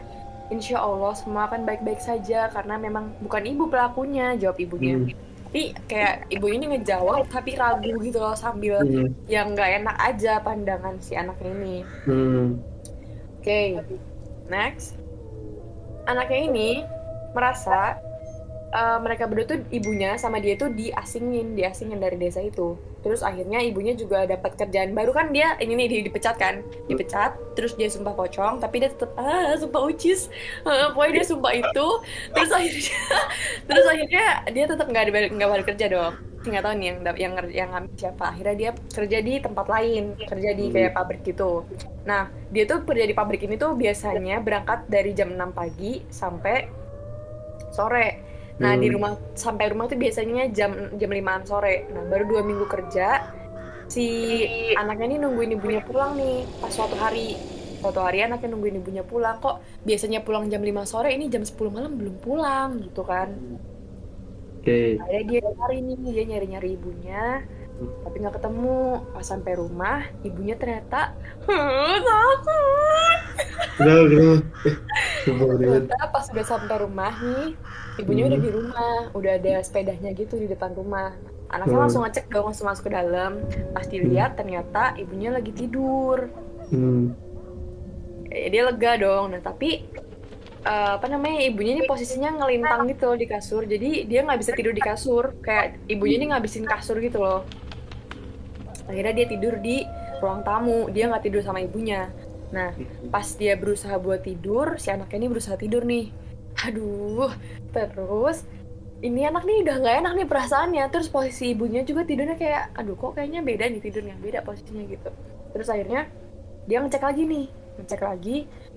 insya 0.53 0.81
Allah 0.81 1.13
semua 1.17 1.49
akan 1.49 1.65
baik-baik 1.65 2.01
saja 2.01 2.53
karena 2.53 2.77
memang 2.77 3.17
bukan 3.21 3.43
ibu 3.45 3.65
pelakunya, 3.69 4.37
jawab 4.37 4.61
ibunya. 4.61 5.01
Hmm. 5.01 5.09
Tapi 5.49 5.71
kayak 5.87 6.27
ibu 6.35 6.47
ini 6.51 6.65
ngejawab 6.75 7.31
tapi 7.31 7.55
ragu 7.55 7.95
gitu 8.03 8.19
loh 8.19 8.35
sambil 8.35 8.83
Hmm. 8.83 9.15
yang 9.31 9.55
nggak 9.55 9.71
enak 9.81 9.97
aja 10.03 10.43
pandangan 10.43 10.99
si 10.99 11.15
anaknya 11.15 11.51
ini. 11.55 11.77
Hmm. 12.05 12.59
Oke, 13.39 13.79
next. 14.51 14.99
Anaknya 16.05 16.41
ini 16.51 16.71
merasa 17.33 17.97
uh, 18.75 18.99
mereka 19.01 19.31
berdua 19.31 19.47
tuh 19.57 19.61
ibunya 19.71 20.19
sama 20.19 20.43
dia 20.43 20.59
tuh 20.59 20.75
diasingin, 20.75 21.55
diasingin 21.55 22.03
dari 22.03 22.19
desa 22.19 22.43
itu. 22.43 22.77
Terus 23.05 23.21
akhirnya 23.21 23.61
ibunya 23.61 23.93
juga 23.93 24.25
dapat 24.25 24.57
kerjaan 24.57 24.97
baru 24.97 25.13
kan 25.13 25.29
dia 25.29 25.55
ini 25.61 25.77
nih 25.77 25.89
di- 25.93 26.05
dipecat 26.09 26.41
kan, 26.41 26.65
dipecat. 26.89 27.37
Terus 27.53 27.77
dia 27.77 27.93
sumpah 27.93 28.17
pocong, 28.17 28.65
tapi 28.65 28.81
dia 28.81 28.91
tetap 28.91 29.13
ah 29.21 29.53
sumpah 29.61 29.85
ucis. 29.93 30.33
Pokoknya 30.65 31.21
dia 31.21 31.27
sumpah 31.29 31.53
itu. 31.53 31.87
Terus 32.33 32.51
akhirnya, 32.51 33.01
terus 33.69 33.87
akhirnya 33.87 34.27
dia 34.49 34.65
tetap 34.65 34.87
nggak 34.89 35.13
balik 35.13 35.31
nggak 35.37 35.51
balik 35.53 35.67
kerja 35.77 35.87
dong. 35.93 36.15
Nggak 36.45 36.63
tahu 36.65 36.75
nih 36.81 36.87
yang 36.89 36.99
yang 37.17 37.33
yang 37.53 37.69
ngambil 37.77 37.95
siapa. 38.01 38.25
Akhirnya 38.33 38.57
dia 38.57 38.71
kerja 38.73 39.19
di 39.21 39.35
tempat 39.45 39.67
lain, 39.69 40.05
kerja 40.25 40.51
di 40.57 40.65
kayak 40.73 40.93
pabrik 40.97 41.21
gitu. 41.29 41.69
Nah, 42.09 42.29
dia 42.53 42.65
tuh 42.65 42.85
kerja 42.85 43.05
di 43.05 43.15
pabrik 43.17 43.45
ini 43.45 43.57
tuh 43.57 43.77
biasanya 43.77 44.41
berangkat 44.41 44.89
dari 44.89 45.13
jam 45.13 45.33
6 45.33 45.53
pagi 45.53 46.01
sampai 46.09 46.69
sore. 47.73 48.34
Nah, 48.63 48.73
di 48.79 48.87
Hmm. 48.87 48.95
rumah 48.95 49.13
sampai 49.35 49.65
rumah 49.75 49.87
tuh 49.91 49.99
biasanya 49.99 50.47
jam 50.55 50.71
jam 50.95 51.11
5 51.11 51.43
sore. 51.43 51.91
Nah, 51.91 52.03
baru 52.07 52.25
dua 52.31 52.43
minggu 52.47 52.67
kerja 52.71 53.07
si 53.87 54.05
anaknya 54.75 55.07
ini 55.11 55.17
nungguin 55.23 55.55
ibunya 55.57 55.83
pulang 55.85 56.15
nih 56.17 56.47
pas 56.61 56.71
suatu 56.73 56.95
hari. 56.95 57.35
Suatu 57.83 58.01
hari 58.01 58.25
anaknya 58.25 58.49
nungguin 58.55 58.81
ibunya 58.81 59.05
pulang 59.05 59.37
kok 59.45 59.61
biasanya 59.85 60.25
pulang 60.25 60.49
jam 60.49 60.63
5 60.65 60.85
sore 60.87 61.13
ini 61.13 61.29
jam 61.29 61.43
10 61.45 61.69
malam 61.75 61.93
belum 62.01 62.17
pulang 62.23 62.81
gitu 62.81 63.03
kan. 63.05 63.29
Oke. 64.61 64.97
Akhirnya 64.97 65.23
dia 65.29 65.41
nyari 65.45 65.77
nih, 65.85 65.97
dia 66.15 66.25
nyari-nyari 66.25 66.69
ibunya 66.79 67.23
tapi 67.75 68.23
nggak 68.23 68.39
ketemu 68.39 68.77
pas 69.11 69.27
sampai 69.27 69.53
rumah 69.59 70.07
ibunya 70.23 70.55
ternyata 70.55 71.11
takut 71.43 72.39
Kenapa, 73.75 74.03
kenapa? 74.07 74.35
Ternyata 75.25 76.07
pas 76.13 76.27
udah 76.29 76.45
sampai 76.45 76.77
rumah 76.77 77.15
nih, 77.17 77.47
ibunya 77.99 78.23
Hmm. 78.25 78.31
udah 78.33 78.41
di 78.41 78.51
rumah, 78.53 78.97
udah 79.17 79.33
ada 79.41 79.55
sepedanya 79.65 80.11
gitu 80.13 80.37
di 80.37 80.47
depan 80.47 80.77
rumah. 80.77 81.17
Anaknya 81.49 81.77
Hmm. 81.77 81.85
langsung 81.87 82.03
ngecek 82.05 82.27
dong, 82.29 82.47
langsung 82.51 82.67
masuk 82.69 82.89
ke 82.89 82.93
dalam. 82.93 83.41
Pas 83.73 83.87
dilihat 83.87 84.37
ternyata 84.37 84.93
ibunya 84.97 85.31
lagi 85.33 85.53
tidur. 85.55 86.29
Hmm. 86.69 87.15
Eh, 88.29 88.51
dia 88.51 88.67
lega 88.67 88.99
dong. 88.99 89.33
Nah 89.33 89.41
tapi 89.41 89.87
eh, 90.65 90.93
apa 90.97 91.07
namanya 91.13 91.45
ibunya 91.45 91.77
ini 91.77 91.85
posisinya 91.85 92.41
ngelintang 92.41 92.89
gitu 92.89 93.13
loh 93.13 93.19
di 93.21 93.29
kasur. 93.29 93.69
Jadi 93.69 94.09
dia 94.09 94.25
nggak 94.25 94.41
bisa 94.41 94.53
tidur 94.57 94.73
di 94.73 94.81
kasur. 94.81 95.37
Kayak 95.45 95.77
ibunya 95.93 96.17
ini 96.17 96.27
ngabisin 96.33 96.65
kasur 96.65 96.97
gitu 97.05 97.21
loh. 97.21 97.45
Akhirnya 98.89 99.13
dia 99.13 99.27
tidur 99.29 99.61
di 99.61 99.85
ruang 100.25 100.41
tamu. 100.41 100.89
Dia 100.89 101.13
nggak 101.13 101.25
tidur 101.29 101.45
sama 101.45 101.61
ibunya. 101.61 102.09
Nah 102.55 102.71
pas 103.11 103.27
dia 103.35 103.59
berusaha 103.59 103.99
buat 103.99 104.23
tidur 104.23 104.79
si 104.79 104.95
anaknya 104.95 105.27
ini 105.27 105.29
berusaha 105.29 105.59
tidur 105.59 105.83
nih. 105.83 106.15
Aduh 106.71 107.35
terus 107.75 108.47
ini 109.03 109.27
anak 109.27 109.43
nih 109.43 109.67
udah 109.67 109.77
nggak 109.83 109.97
enak 110.07 110.13
nih 110.15 110.27
perasaannya. 110.31 110.85
Terus 110.95 111.11
posisi 111.11 111.51
ibunya 111.51 111.83
juga 111.83 112.07
tidurnya 112.07 112.39
kayak 112.39 112.79
aduh 112.79 112.95
kok 112.95 113.19
kayaknya 113.19 113.43
beda 113.43 113.67
nih 113.67 113.83
tidurnya 113.83 114.15
beda 114.23 114.47
posisinya 114.47 114.87
gitu. 114.87 115.11
Terus 115.51 115.67
akhirnya 115.69 116.07
dia 116.65 116.79
ngecek 116.81 117.03
lagi 117.03 117.23
nih 117.27 117.47
ngecek 117.75 118.01
lagi 118.01 118.37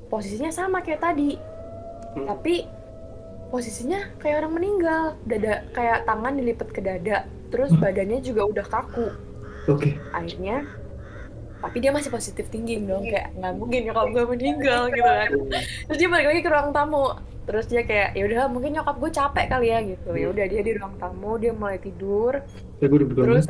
posisinya 0.10 0.50
sama 0.50 0.82
kayak 0.82 1.06
tadi. 1.06 1.38
Hmm. 2.18 2.26
tapi 2.26 2.66
posisinya 3.54 4.18
kayak 4.18 4.42
orang 4.42 4.54
meninggal. 4.58 5.04
Dada 5.24 5.64
kayak 5.72 6.10
tangan 6.10 6.34
dilipat 6.34 6.70
ke 6.74 6.82
dada. 6.82 7.30
Terus 7.54 7.70
Hmm. 7.72 7.80
badannya 7.80 8.20
juga 8.26 8.42
udah 8.50 8.66
kaku. 8.66 9.08
Oke. 9.68 10.00
akhirnya 10.16 10.64
tapi 11.58 11.78
dia 11.82 11.90
masih 11.90 12.14
positif 12.14 12.46
tinggi 12.54 12.78
dong 12.86 13.02
kayak 13.02 13.34
nggak 13.34 13.54
mungkin 13.58 13.80
nyokap 13.90 14.08
gue 14.14 14.24
meninggal 14.30 14.82
gitu 14.94 15.10
kan. 15.10 15.30
Terus 15.90 15.98
dia 15.98 16.10
balik 16.10 16.28
lagi 16.30 16.42
ke 16.46 16.50
ruang 16.54 16.70
tamu. 16.70 17.06
Terus 17.48 17.66
dia 17.66 17.82
kayak 17.88 18.10
ya 18.14 18.24
udah 18.28 18.42
mungkin 18.52 18.72
nyokap 18.78 18.96
gue 19.02 19.12
capek 19.12 19.46
kali 19.50 19.68
ya 19.74 19.80
gitu. 19.82 20.10
Ya 20.14 20.28
udah 20.30 20.46
dia 20.46 20.62
di 20.62 20.72
ruang 20.78 20.96
tamu 21.02 21.32
dia 21.42 21.52
mulai 21.58 21.82
tidur. 21.82 22.46
Terus 22.78 23.46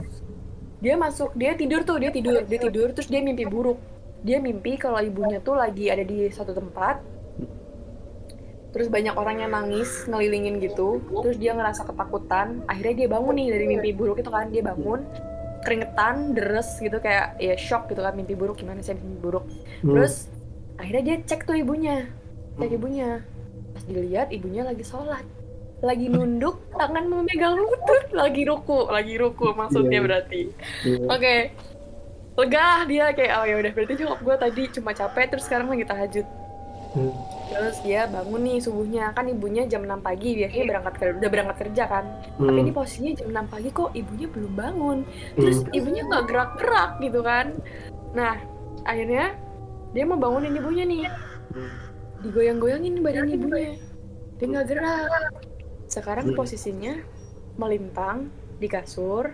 dia 0.78 0.94
masuk 0.96 1.34
dia 1.36 1.58
tidur 1.58 1.82
tuh 1.84 1.98
dia 2.00 2.12
tidur 2.14 2.48
dia 2.48 2.60
tidur. 2.62 2.88
Terus 2.96 3.08
dia 3.12 3.20
mimpi 3.20 3.44
buruk. 3.44 3.80
Dia 4.24 4.40
mimpi 4.40 4.80
kalau 4.80 5.04
ibunya 5.04 5.44
tuh 5.44 5.60
lagi 5.60 5.92
ada 5.92 6.02
di 6.08 6.32
satu 6.32 6.56
tempat. 6.56 7.04
Terus 8.72 8.88
banyak 8.94 9.16
orang 9.18 9.44
yang 9.44 9.52
nangis 9.52 10.08
ngelilingin 10.08 10.64
gitu. 10.64 11.04
Terus 11.04 11.36
dia 11.36 11.52
ngerasa 11.52 11.84
ketakutan. 11.84 12.64
Akhirnya 12.72 13.04
dia 13.04 13.08
bangun 13.12 13.36
nih 13.36 13.48
dari 13.52 13.66
mimpi 13.68 13.90
buruk 13.92 14.24
itu 14.24 14.32
kan 14.32 14.48
dia 14.48 14.64
bangun 14.64 15.04
keringetan 15.68 16.32
deres 16.32 16.80
gitu 16.80 16.96
kayak 16.98 17.36
ya 17.38 17.54
shock 17.54 17.92
gitu 17.92 18.00
kan 18.00 18.16
mimpi 18.16 18.34
buruk 18.34 18.56
gimana 18.56 18.80
sih 18.80 18.96
mimpi 18.96 19.20
buruk 19.20 19.44
Hmm. 19.84 19.92
terus 19.94 20.32
akhirnya 20.76 21.04
dia 21.04 21.16
cek 21.22 21.44
tuh 21.44 21.54
ibunya 21.54 22.08
cek 22.56 22.72
ibunya 22.72 23.20
pas 23.72 23.84
dilihat 23.84 24.32
ibunya 24.32 24.64
lagi 24.64 24.82
sholat 24.82 25.28
lagi 25.78 26.08
nunduk 26.08 26.58
tangan 26.74 27.06
memegang 27.06 27.54
lutut 27.54 28.10
lagi 28.10 28.42
ruku 28.42 28.88
lagi 28.88 29.14
ruku 29.14 29.54
maksudnya 29.54 30.00
Iya. 30.00 30.06
berarti 30.08 30.42
Iya. 30.82 30.98
oke 31.06 31.36
lega 32.38 32.68
dia 32.86 33.06
kayak 33.12 33.34
oh 33.36 33.46
ya 33.46 33.56
udah 33.58 33.72
berarti 33.74 33.94
nyokap 33.98 34.20
gue 34.22 34.36
tadi 34.40 34.64
cuma 34.72 34.92
capek 34.94 35.26
terus 35.28 35.44
sekarang 35.46 35.68
lagi 35.68 35.86
tahajud 35.86 36.26
Hmm. 36.96 37.14
terus 37.48 37.80
dia 37.80 38.06
bangun 38.12 38.44
nih 38.44 38.60
subuhnya. 38.60 39.16
Kan 39.16 39.32
ibunya 39.32 39.64
jam 39.66 39.88
6 39.88 40.04
pagi 40.04 40.36
biasanya 40.36 40.66
berangkat 40.68 40.94
kerja 41.00 41.14
udah 41.16 41.32
berangkat 41.32 41.58
kerja 41.64 41.84
kan. 41.88 42.06
Tapi 42.36 42.52
Hmm. 42.52 42.64
ini 42.64 42.72
posisinya 42.76 43.12
jam 43.16 43.28
6 43.32 43.48
pagi 43.48 43.70
kok 43.72 43.90
ibunya 43.96 44.28
belum 44.28 44.54
bangun. 44.54 44.98
Terus 45.40 45.58
Hmm. 45.64 45.72
ibunya 45.74 46.02
nggak 46.06 46.24
gerak-gerak 46.28 46.92
gitu 47.00 47.20
kan. 47.24 47.46
Nah 48.12 48.36
akhirnya 48.84 49.36
dia 49.96 50.04
mau 50.04 50.20
bangunin 50.20 50.54
ibunya 50.54 50.84
nih. 50.84 51.08
Digoyang-goyangin 52.22 53.00
badan 53.00 53.30
ibunya. 53.30 53.80
Dia 54.38 54.46
nggak 54.46 54.68
gerak. 54.68 55.32
Sekarang 55.88 56.26
Hmm. 56.32 56.38
posisinya 56.38 56.94
melintang 57.56 58.28
di 58.60 58.68
kasur. 58.68 59.32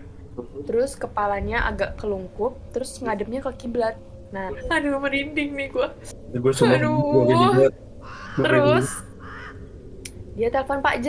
Terus 0.65 0.97
kepalanya 0.97 1.65
agak 1.65 1.97
kelungkup 1.97 2.57
terus 2.73 2.97
ngadepnya 3.01 3.41
ke 3.41 3.65
kiblat 3.65 3.97
nah 4.33 4.49
aduh 4.73 4.97
merinding 4.97 5.53
nih 5.53 5.69
gua 5.69 5.93
gue 6.33 6.51
semua 6.51 6.81
Aduh. 6.81 7.29
gini 7.29 7.45
banget. 7.53 7.73
Gua 8.33 8.45
terus 8.49 8.87
dia 10.33 10.49
telepon 10.49 10.81
Pak 10.81 10.97
J. 11.05 11.07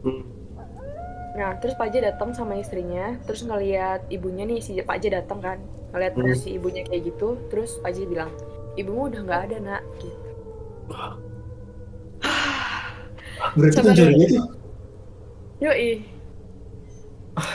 Hmm. 0.00 0.24
Nah, 1.34 1.58
terus 1.60 1.76
Pak 1.76 1.92
J 1.92 2.00
datang 2.00 2.32
sama 2.32 2.56
istrinya, 2.56 3.18
terus 3.28 3.44
ngelihat 3.44 4.08
ibunya 4.08 4.48
nih 4.48 4.62
si 4.62 4.78
Pak 4.80 5.02
J 5.02 5.20
datang 5.20 5.42
kan, 5.42 5.58
ngelihat 5.92 6.14
Hmm. 6.16 6.24
posisi 6.30 6.56
ibunya 6.56 6.86
kayak 6.86 7.12
gitu, 7.12 7.36
terus 7.52 7.76
Pak 7.82 7.92
J 7.92 8.06
bilang, 8.08 8.30
ibumu 8.78 9.10
udah 9.10 9.20
nggak 9.20 9.42
ada 9.50 9.56
nak, 9.60 9.82
gitu. 9.98 10.30
berarti 13.58 14.38
Yoi, 15.60 15.90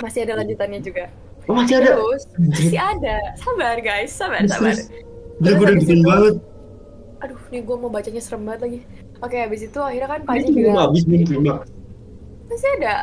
masih 0.04 0.20
ada 0.28 0.44
lanjutannya 0.44 0.80
juga. 0.84 1.08
Oh, 1.50 1.54
masih 1.58 1.76
ada 1.82 1.90
Terus 1.98 2.24
masih 2.38 2.80
ada, 2.80 3.18
sabar 3.36 3.76
guys, 3.82 4.12
sabar, 4.14 4.46
Terus, 4.46 4.54
sabar. 4.54 4.76
Gila, 5.42 5.50
gue 5.50 5.66
udah 5.66 5.76
bikin 5.82 6.00
banget 6.06 6.36
Aduh, 7.20 7.40
nih 7.52 7.62
gue 7.68 7.76
mau 7.76 7.92
bacanya 7.92 8.22
serem 8.24 8.48
banget 8.48 8.62
lagi. 8.64 8.80
Oke, 9.20 9.36
habis 9.36 9.62
itu 9.68 9.80
akhirnya 9.84 10.08
kan 10.08 10.22
Pak 10.24 10.34
belum 10.40 10.56
bilang, 10.56 10.78
habis 10.88 11.04
belum 11.04 11.22
terima 11.28 11.54
masih 12.48 12.70
ada. 12.80 12.96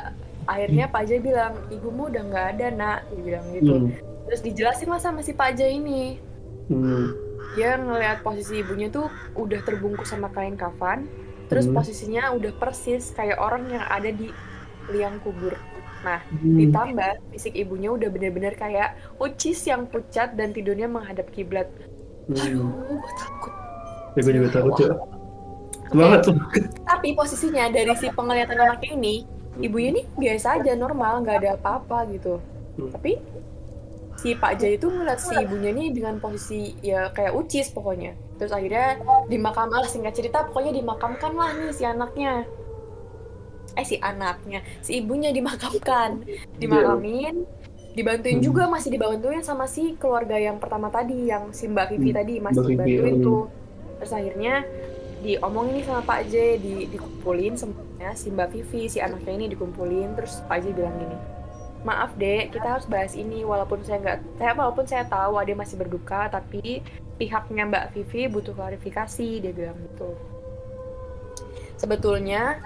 Akhirnya 0.48 0.84
Pak 0.88 1.02
J 1.04 1.10
bilang, 1.20 1.52
ibumu 1.68 2.08
udah 2.08 2.22
nggak 2.24 2.46
ada 2.56 2.66
nak, 2.72 2.98
dia 3.12 3.20
bilang 3.20 3.46
gitu. 3.52 3.72
Hmm. 3.76 3.90
Terus 4.24 4.40
dijelasin 4.40 4.88
lah 4.88 5.00
sama 5.04 5.20
si 5.20 5.36
Pak 5.36 5.60
J 5.60 5.76
ini, 5.76 6.16
Hmm. 6.66 7.14
dia 7.54 7.78
ngelihat 7.78 8.26
posisi 8.26 8.58
ibunya 8.58 8.90
tuh 8.90 9.06
udah 9.38 9.62
terbungkus 9.62 10.10
sama 10.10 10.26
kain 10.34 10.58
kafan 10.58 11.06
terus 11.46 11.70
Hmm. 11.70 11.78
posisinya 11.78 12.34
udah 12.34 12.50
persis 12.58 13.14
kayak 13.14 13.38
orang 13.38 13.70
yang 13.70 13.86
ada 13.86 14.10
di 14.10 14.34
liang 14.90 15.22
kubur 15.22 15.54
nah 16.02 16.20
Hmm. 16.26 16.56
ditambah 16.58 17.10
fisik 17.30 17.54
ibunya 17.54 17.88
udah 17.88 18.08
bener-bener 18.08 18.52
kayak 18.52 18.88
ucis 19.16 19.62
yang 19.62 19.84
pucat 19.84 20.32
dan 20.32 20.50
tidurnya 20.50 20.86
menghadap 20.86 21.28
kiblat 21.30 21.68
aduh 22.26 22.66
Hmm. 22.66 22.98
gue 22.98 23.14
takut 23.14 23.52
Ya, 24.12 24.24
gue 24.24 24.32
juga 24.34 24.48
takut. 24.50 24.72
Oke. 24.72 24.86
Banget 25.88 26.20
tuh. 26.24 26.36
tapi 26.82 27.12
posisinya 27.12 27.68
dari 27.68 27.92
si 27.94 28.08
penglihatan 28.08 28.56
anaknya 28.56 28.90
ini 28.92 29.14
ibunya 29.58 29.92
nih 29.92 30.04
biasa 30.10 30.58
aja 30.58 30.72
normal 30.74 31.20
nggak 31.20 31.36
ada 31.38 31.50
apa-apa 31.54 32.08
gitu 32.10 32.40
Hmm. 32.74 32.90
tapi 32.90 33.20
si 34.16 34.32
Pak 34.32 34.56
Jai 34.56 34.74
itu 34.74 34.86
ngeliat 34.86 35.16
si 35.16 35.32
ibunya 35.32 35.70
nih 35.70 35.92
dengan 35.92 36.16
posisi 36.16 36.74
ya 36.80 37.08
kayak 37.08 37.32
ucis 37.34 37.68
pokoknya 37.68 38.16
terus 38.34 38.50
akhirnya 38.50 38.96
dimakam 39.26 39.68
lah 39.68 39.84
singkat 39.84 40.12
cerita 40.12 40.44
pokoknya 40.44 40.72
dimakamkan 40.74 41.32
lah 41.32 41.52
nih 41.52 41.70
si 41.70 41.84
anaknya 41.84 42.44
eh 43.76 43.86
si 43.86 44.00
anaknya 44.00 44.64
si 44.80 45.04
ibunya 45.04 45.30
dimakamkan. 45.30 46.24
Dimakamin 46.56 47.44
dibantuin 47.96 48.40
Hmm. 48.40 48.44
juga 48.44 48.68
masih 48.68 48.92
dibantuin 48.92 49.40
sama 49.40 49.64
si 49.64 49.96
keluarga 49.96 50.36
yang 50.36 50.60
pertama 50.60 50.92
tadi 50.92 51.32
yang 51.32 51.48
si 51.56 51.64
Mbak 51.64 51.96
Vivi 51.96 52.10
Hmm, 52.12 52.18
tadi 52.20 52.34
masih 52.44 52.60
Mbak 52.60 52.68
Vivi, 52.68 52.76
dibantuin 52.76 53.16
hmm. 53.16 53.24
tuh. 53.24 53.44
Terus 53.96 54.12
akhirnya 54.12 54.54
diomongin 55.24 55.80
nih 55.80 55.84
sama 55.88 56.00
Pak 56.04 56.20
J 56.28 56.34
di, 56.60 56.74
dikumpulin 56.92 57.56
semuanya 57.56 58.12
si 58.12 58.28
Mbak 58.28 58.48
Vivi 58.52 58.82
si 58.92 58.98
anaknya 59.00 59.32
ini 59.32 59.46
dikumpulin 59.48 60.12
terus 60.12 60.44
Pak 60.44 60.60
J 60.60 60.76
bilang 60.76 60.92
gini 61.00 61.16
maaf 61.86 62.18
dek 62.18 62.50
kita 62.50 62.66
harus 62.66 62.86
bahas 62.90 63.14
ini 63.14 63.46
walaupun 63.46 63.78
saya 63.86 64.02
nggak 64.02 64.18
saya 64.42 64.52
walaupun 64.58 64.84
saya 64.90 65.06
tahu 65.06 65.38
dia 65.46 65.56
masih 65.56 65.78
berduka 65.78 66.26
tapi 66.28 66.82
pihaknya 67.16 67.64
Mbak 67.64 67.84
Vivi 67.96 68.22
butuh 68.28 68.52
klarifikasi 68.52 69.28
dia 69.40 69.52
bilang 69.54 69.78
gitu. 69.80 70.12
Sebetulnya 71.80 72.60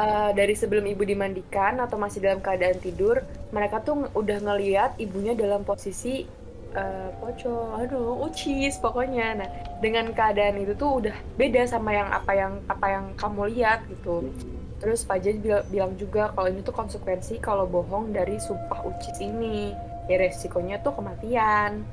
eh, 0.00 0.30
dari 0.32 0.54
sebelum 0.56 0.88
ibu 0.88 1.04
dimandikan 1.04 1.76
atau 1.84 2.00
masih 2.00 2.24
dalam 2.24 2.40
keadaan 2.40 2.80
tidur 2.80 3.20
mereka 3.52 3.84
tuh 3.84 4.08
udah 4.16 4.38
ngeliat 4.40 4.96
ibunya 4.96 5.36
dalam 5.36 5.62
posisi 5.62 6.24
eh, 6.72 7.10
pocong. 7.20 7.84
Aduh 7.84 8.24
ucis 8.24 8.80
pokoknya. 8.80 9.26
Nah 9.36 9.48
dengan 9.84 10.08
keadaan 10.16 10.56
itu 10.62 10.72
tuh 10.74 11.04
udah 11.04 11.16
beda 11.36 11.68
sama 11.68 11.92
yang 11.92 12.08
apa 12.08 12.32
yang 12.32 12.52
apa 12.66 12.86
yang 12.88 13.04
kamu 13.20 13.52
lihat 13.52 13.84
gitu. 13.92 14.32
Terus 14.80 15.04
Pak 15.04 15.20
bilang 15.68 15.92
juga 16.00 16.32
kalau 16.32 16.48
ini 16.48 16.64
tuh 16.64 16.72
konsekuensi 16.72 17.36
kalau 17.36 17.68
bohong 17.68 18.16
dari 18.16 18.40
sumpah 18.40 18.80
ucis 18.88 19.20
ini. 19.20 19.76
Ya 20.08 20.16
resikonya 20.16 20.80
tuh 20.80 20.96
kematian. 20.96 21.84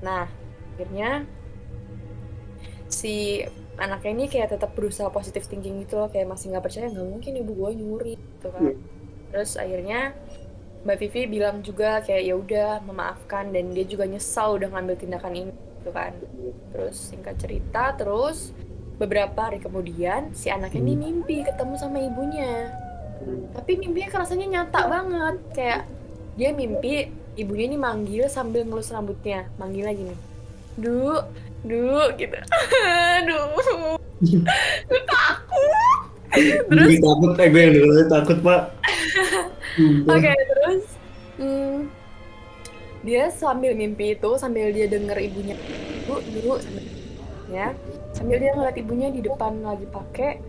Nah 0.00 0.30
akhirnya 0.76 1.26
si 2.86 3.42
anaknya 3.76 4.10
ini 4.16 4.24
kayak 4.28 4.56
tetap 4.56 4.72
berusaha 4.72 5.12
positive 5.12 5.44
thinking 5.44 5.84
gitu 5.84 6.00
loh 6.00 6.08
kayak 6.08 6.28
masih 6.28 6.52
nggak 6.52 6.64
percaya 6.64 6.88
nggak 6.88 7.06
mungkin 7.06 7.32
ibu 7.40 7.52
gue 7.52 7.70
nyuri 7.76 8.14
gitu 8.16 8.48
kan. 8.48 8.72
Terus 9.32 9.50
akhirnya 9.60 10.16
Mbak 10.86 10.96
Vivi 11.02 11.22
bilang 11.26 11.60
juga 11.60 12.00
kayak 12.00 12.22
ya 12.24 12.34
udah 12.38 12.70
memaafkan 12.86 13.50
dan 13.50 13.74
dia 13.74 13.84
juga 13.84 14.06
nyesal 14.06 14.56
udah 14.56 14.68
ngambil 14.70 14.96
tindakan 14.96 15.32
ini 15.34 15.52
gitu 15.52 15.90
kan. 15.92 16.12
Terus 16.72 16.96
singkat 16.96 17.36
cerita 17.36 17.92
terus 17.98 18.54
beberapa 18.96 19.52
hari 19.52 19.60
kemudian 19.60 20.32
si 20.32 20.48
anaknya 20.48 20.80
ini 20.80 20.94
mimpi 20.96 21.44
ketemu 21.44 21.74
sama 21.76 22.00
ibunya. 22.00 22.72
Tapi 23.52 23.76
mimpinya 23.76 24.08
kerasanya 24.08 24.46
nyata 24.46 24.80
banget 24.88 25.36
kayak 25.52 25.80
dia 26.36 26.52
mimpi 26.56 27.12
ibunya 27.36 27.64
ini 27.68 27.76
manggil 27.76 28.24
sambil 28.32 28.64
ngelus 28.64 28.88
rambutnya. 28.94 29.50
Manggil 29.60 29.84
lagi 29.84 30.00
nih 30.06 30.35
du 30.76 31.16
du 31.66 31.88
gitu. 32.20 32.38
Aduh 33.20 33.96
gue 34.88 35.02
takut. 35.04 35.70
Terus? 36.36 36.88
Gue 36.88 36.98
takut, 37.00 37.32
eh 37.40 37.48
gue 37.48 37.60
yang 37.60 37.72
dengerin 37.76 38.08
takut 38.08 38.38
pak. 38.44 38.60
Oke, 40.12 40.32
terus? 40.32 40.84
Hmm, 41.36 41.92
dia 43.04 43.28
sambil 43.28 43.76
mimpi 43.76 44.16
itu, 44.16 44.30
sambil 44.40 44.72
dia 44.72 44.88
denger 44.88 45.20
ibunya 45.20 45.56
bu 46.08 46.22
dulu 46.22 46.56
ya, 47.50 47.74
sambil 48.14 48.40
dia 48.40 48.54
ngeliat 48.56 48.76
ibunya 48.78 49.08
di 49.12 49.20
depan 49.20 49.58
lagi 49.60 49.84
pakai 49.90 50.40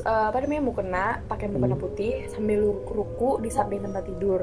eh, 0.00 0.26
apa 0.32 0.40
namanya 0.40 0.62
mukena, 0.64 1.06
pakai 1.28 1.52
mukena 1.52 1.76
putih, 1.76 2.24
sambil 2.32 2.64
ruku 2.88 3.36
di 3.44 3.52
samping 3.52 3.84
tempat 3.84 4.08
tidur. 4.08 4.40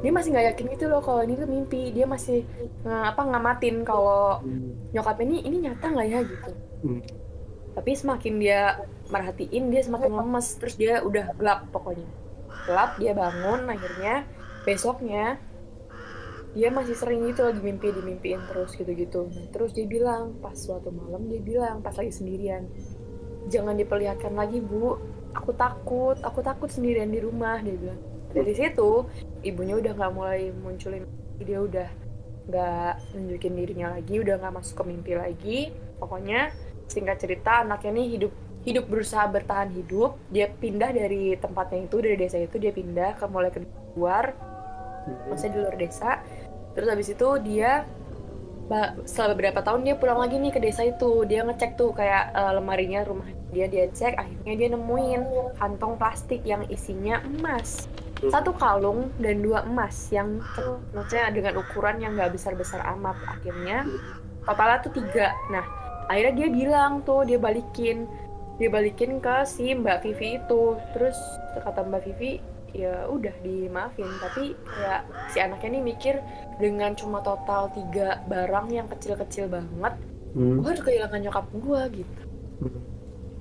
Dia 0.00 0.12
masih 0.14 0.30
nggak 0.30 0.46
yakin 0.54 0.66
gitu 0.78 0.84
loh 0.86 1.02
kalau 1.02 1.20
ini 1.26 1.34
tuh 1.34 1.48
mimpi. 1.50 1.90
Dia 1.90 2.06
masih 2.06 2.46
nge- 2.86 3.06
apa 3.10 3.22
ngamatin 3.26 3.82
kalau 3.82 4.38
nyokap 4.94 5.18
ini 5.26 5.42
ini 5.42 5.66
nyata 5.66 5.86
nggak 5.90 6.08
ya 6.08 6.20
gitu. 6.22 6.50
Hmm. 6.86 7.02
Tapi 7.74 7.90
semakin 7.98 8.34
dia 8.38 8.60
merhatiin 9.10 9.74
dia 9.74 9.82
semakin 9.82 10.14
lemes, 10.14 10.46
terus 10.62 10.78
dia 10.78 11.02
udah 11.02 11.34
gelap 11.34 11.66
pokoknya 11.74 12.06
gelap 12.64 12.96
dia 12.96 13.12
bangun 13.12 13.68
akhirnya 13.68 14.24
besoknya 14.64 15.36
dia 16.54 16.70
masih 16.70 16.94
sering 16.94 17.26
gitu 17.28 17.42
lagi 17.44 17.60
mimpi 17.60 17.90
dimimpiin 17.90 18.40
terus 18.46 18.72
gitu-gitu 18.78 19.26
Nah, 19.26 19.46
terus 19.50 19.74
dia 19.74 19.84
bilang 19.84 20.38
pas 20.38 20.54
suatu 20.54 20.88
malam 20.94 21.26
dia 21.26 21.42
bilang 21.42 21.82
pas 21.82 21.92
lagi 21.92 22.14
sendirian 22.14 22.64
jangan 23.48 23.76
diperlihatkan 23.76 24.32
lagi 24.34 24.60
bu. 24.60 24.96
Aku 25.34 25.50
takut. 25.54 26.16
Aku 26.22 26.40
takut 26.40 26.70
sendirian 26.70 27.10
di 27.10 27.20
rumah 27.20 27.60
dia 27.60 27.74
bilang. 27.74 28.00
Dari 28.34 28.54
situ 28.54 29.06
ibunya 29.46 29.78
udah 29.78 29.92
nggak 29.94 30.12
mulai 30.14 30.50
munculin 30.50 31.06
dia 31.38 31.58
udah 31.62 31.88
nggak 32.44 32.92
nunjukin 33.16 33.54
dirinya 33.56 33.88
lagi 33.96 34.20
udah 34.20 34.36
nggak 34.36 34.54
masuk 34.54 34.82
ke 34.82 34.84
mimpi 34.86 35.12
lagi. 35.14 35.58
Pokoknya 35.98 36.50
singkat 36.90 37.22
cerita 37.22 37.64
anaknya 37.64 38.02
nih 38.02 38.06
hidup 38.18 38.32
hidup 38.64 38.84
berusaha 38.90 39.26
bertahan 39.30 39.70
hidup. 39.74 40.18
Dia 40.34 40.50
pindah 40.50 40.90
dari 40.90 41.38
tempatnya 41.38 41.86
itu 41.86 41.96
dari 42.02 42.16
desa 42.18 42.38
itu 42.42 42.56
dia 42.58 42.74
pindah 42.74 43.18
ke 43.18 43.24
mulai 43.30 43.50
ke 43.54 43.62
luar 43.94 44.34
maksudnya 45.28 45.52
di 45.52 45.60
luar 45.62 45.76
desa. 45.78 46.10
Terus 46.74 46.88
habis 46.90 47.08
itu 47.12 47.28
dia 47.44 47.86
setelah 49.04 49.36
beberapa 49.36 49.60
tahun 49.60 49.84
dia 49.84 49.94
pulang 49.96 50.18
lagi 50.18 50.40
nih 50.40 50.52
ke 50.52 50.60
desa 50.60 50.82
itu. 50.88 51.24
Dia 51.28 51.44
ngecek 51.44 51.76
tuh 51.76 51.92
kayak 51.92 52.32
eh, 52.32 52.52
lemarinya 52.56 53.04
rumah 53.04 53.28
dia 53.54 53.70
dia 53.70 53.86
cek 53.86 54.18
akhirnya 54.18 54.54
dia 54.58 54.68
nemuin 54.74 55.22
kantong 55.62 55.94
plastik 55.94 56.42
yang 56.42 56.66
isinya 56.66 57.22
emas. 57.22 57.86
Satu 58.18 58.50
kalung 58.56 59.14
dan 59.22 59.44
dua 59.44 59.62
emas 59.62 60.10
yang 60.10 60.42
maksudnya 60.90 61.30
dengan 61.30 61.62
ukuran 61.62 62.02
yang 62.02 62.18
nggak 62.18 62.34
besar 62.34 62.58
besar 62.58 62.82
amat. 62.98 63.14
Akhirnya 63.30 63.86
kepala 64.42 64.82
tuh 64.82 64.90
tiga. 64.90 65.30
Nah 65.54 65.62
akhirnya 66.10 66.34
dia 66.44 66.48
bilang 66.50 66.92
tuh 67.06 67.22
dia 67.22 67.38
balikin. 67.38 68.10
Dia 68.58 68.70
balikin 68.70 69.18
ke 69.18 69.46
si 69.46 69.70
Mbak 69.70 70.02
Vivi 70.02 70.38
itu. 70.42 70.78
Terus 70.94 71.18
kata 71.54 71.86
Mbak 71.86 72.02
Vivi 72.10 72.42
ya 72.74 73.06
udah 73.08 73.32
dimaafin. 73.40 74.10
Tapi 74.20 74.58
kayak 74.66 75.00
si 75.30 75.38
anaknya 75.38 75.78
nih 75.78 75.84
mikir 75.94 76.14
dengan 76.58 76.92
cuma 76.98 77.22
total 77.22 77.70
tiga 77.72 78.20
barang 78.26 78.74
yang 78.74 78.86
kecil-kecil 78.90 79.48
banget 79.48 79.94
Hmm. 80.34 80.58
gue 80.58 80.66
harus 80.66 80.82
kehilangan 80.82 81.20
nyokap 81.22 81.46
gue 81.54 81.80
gitu 82.02 82.22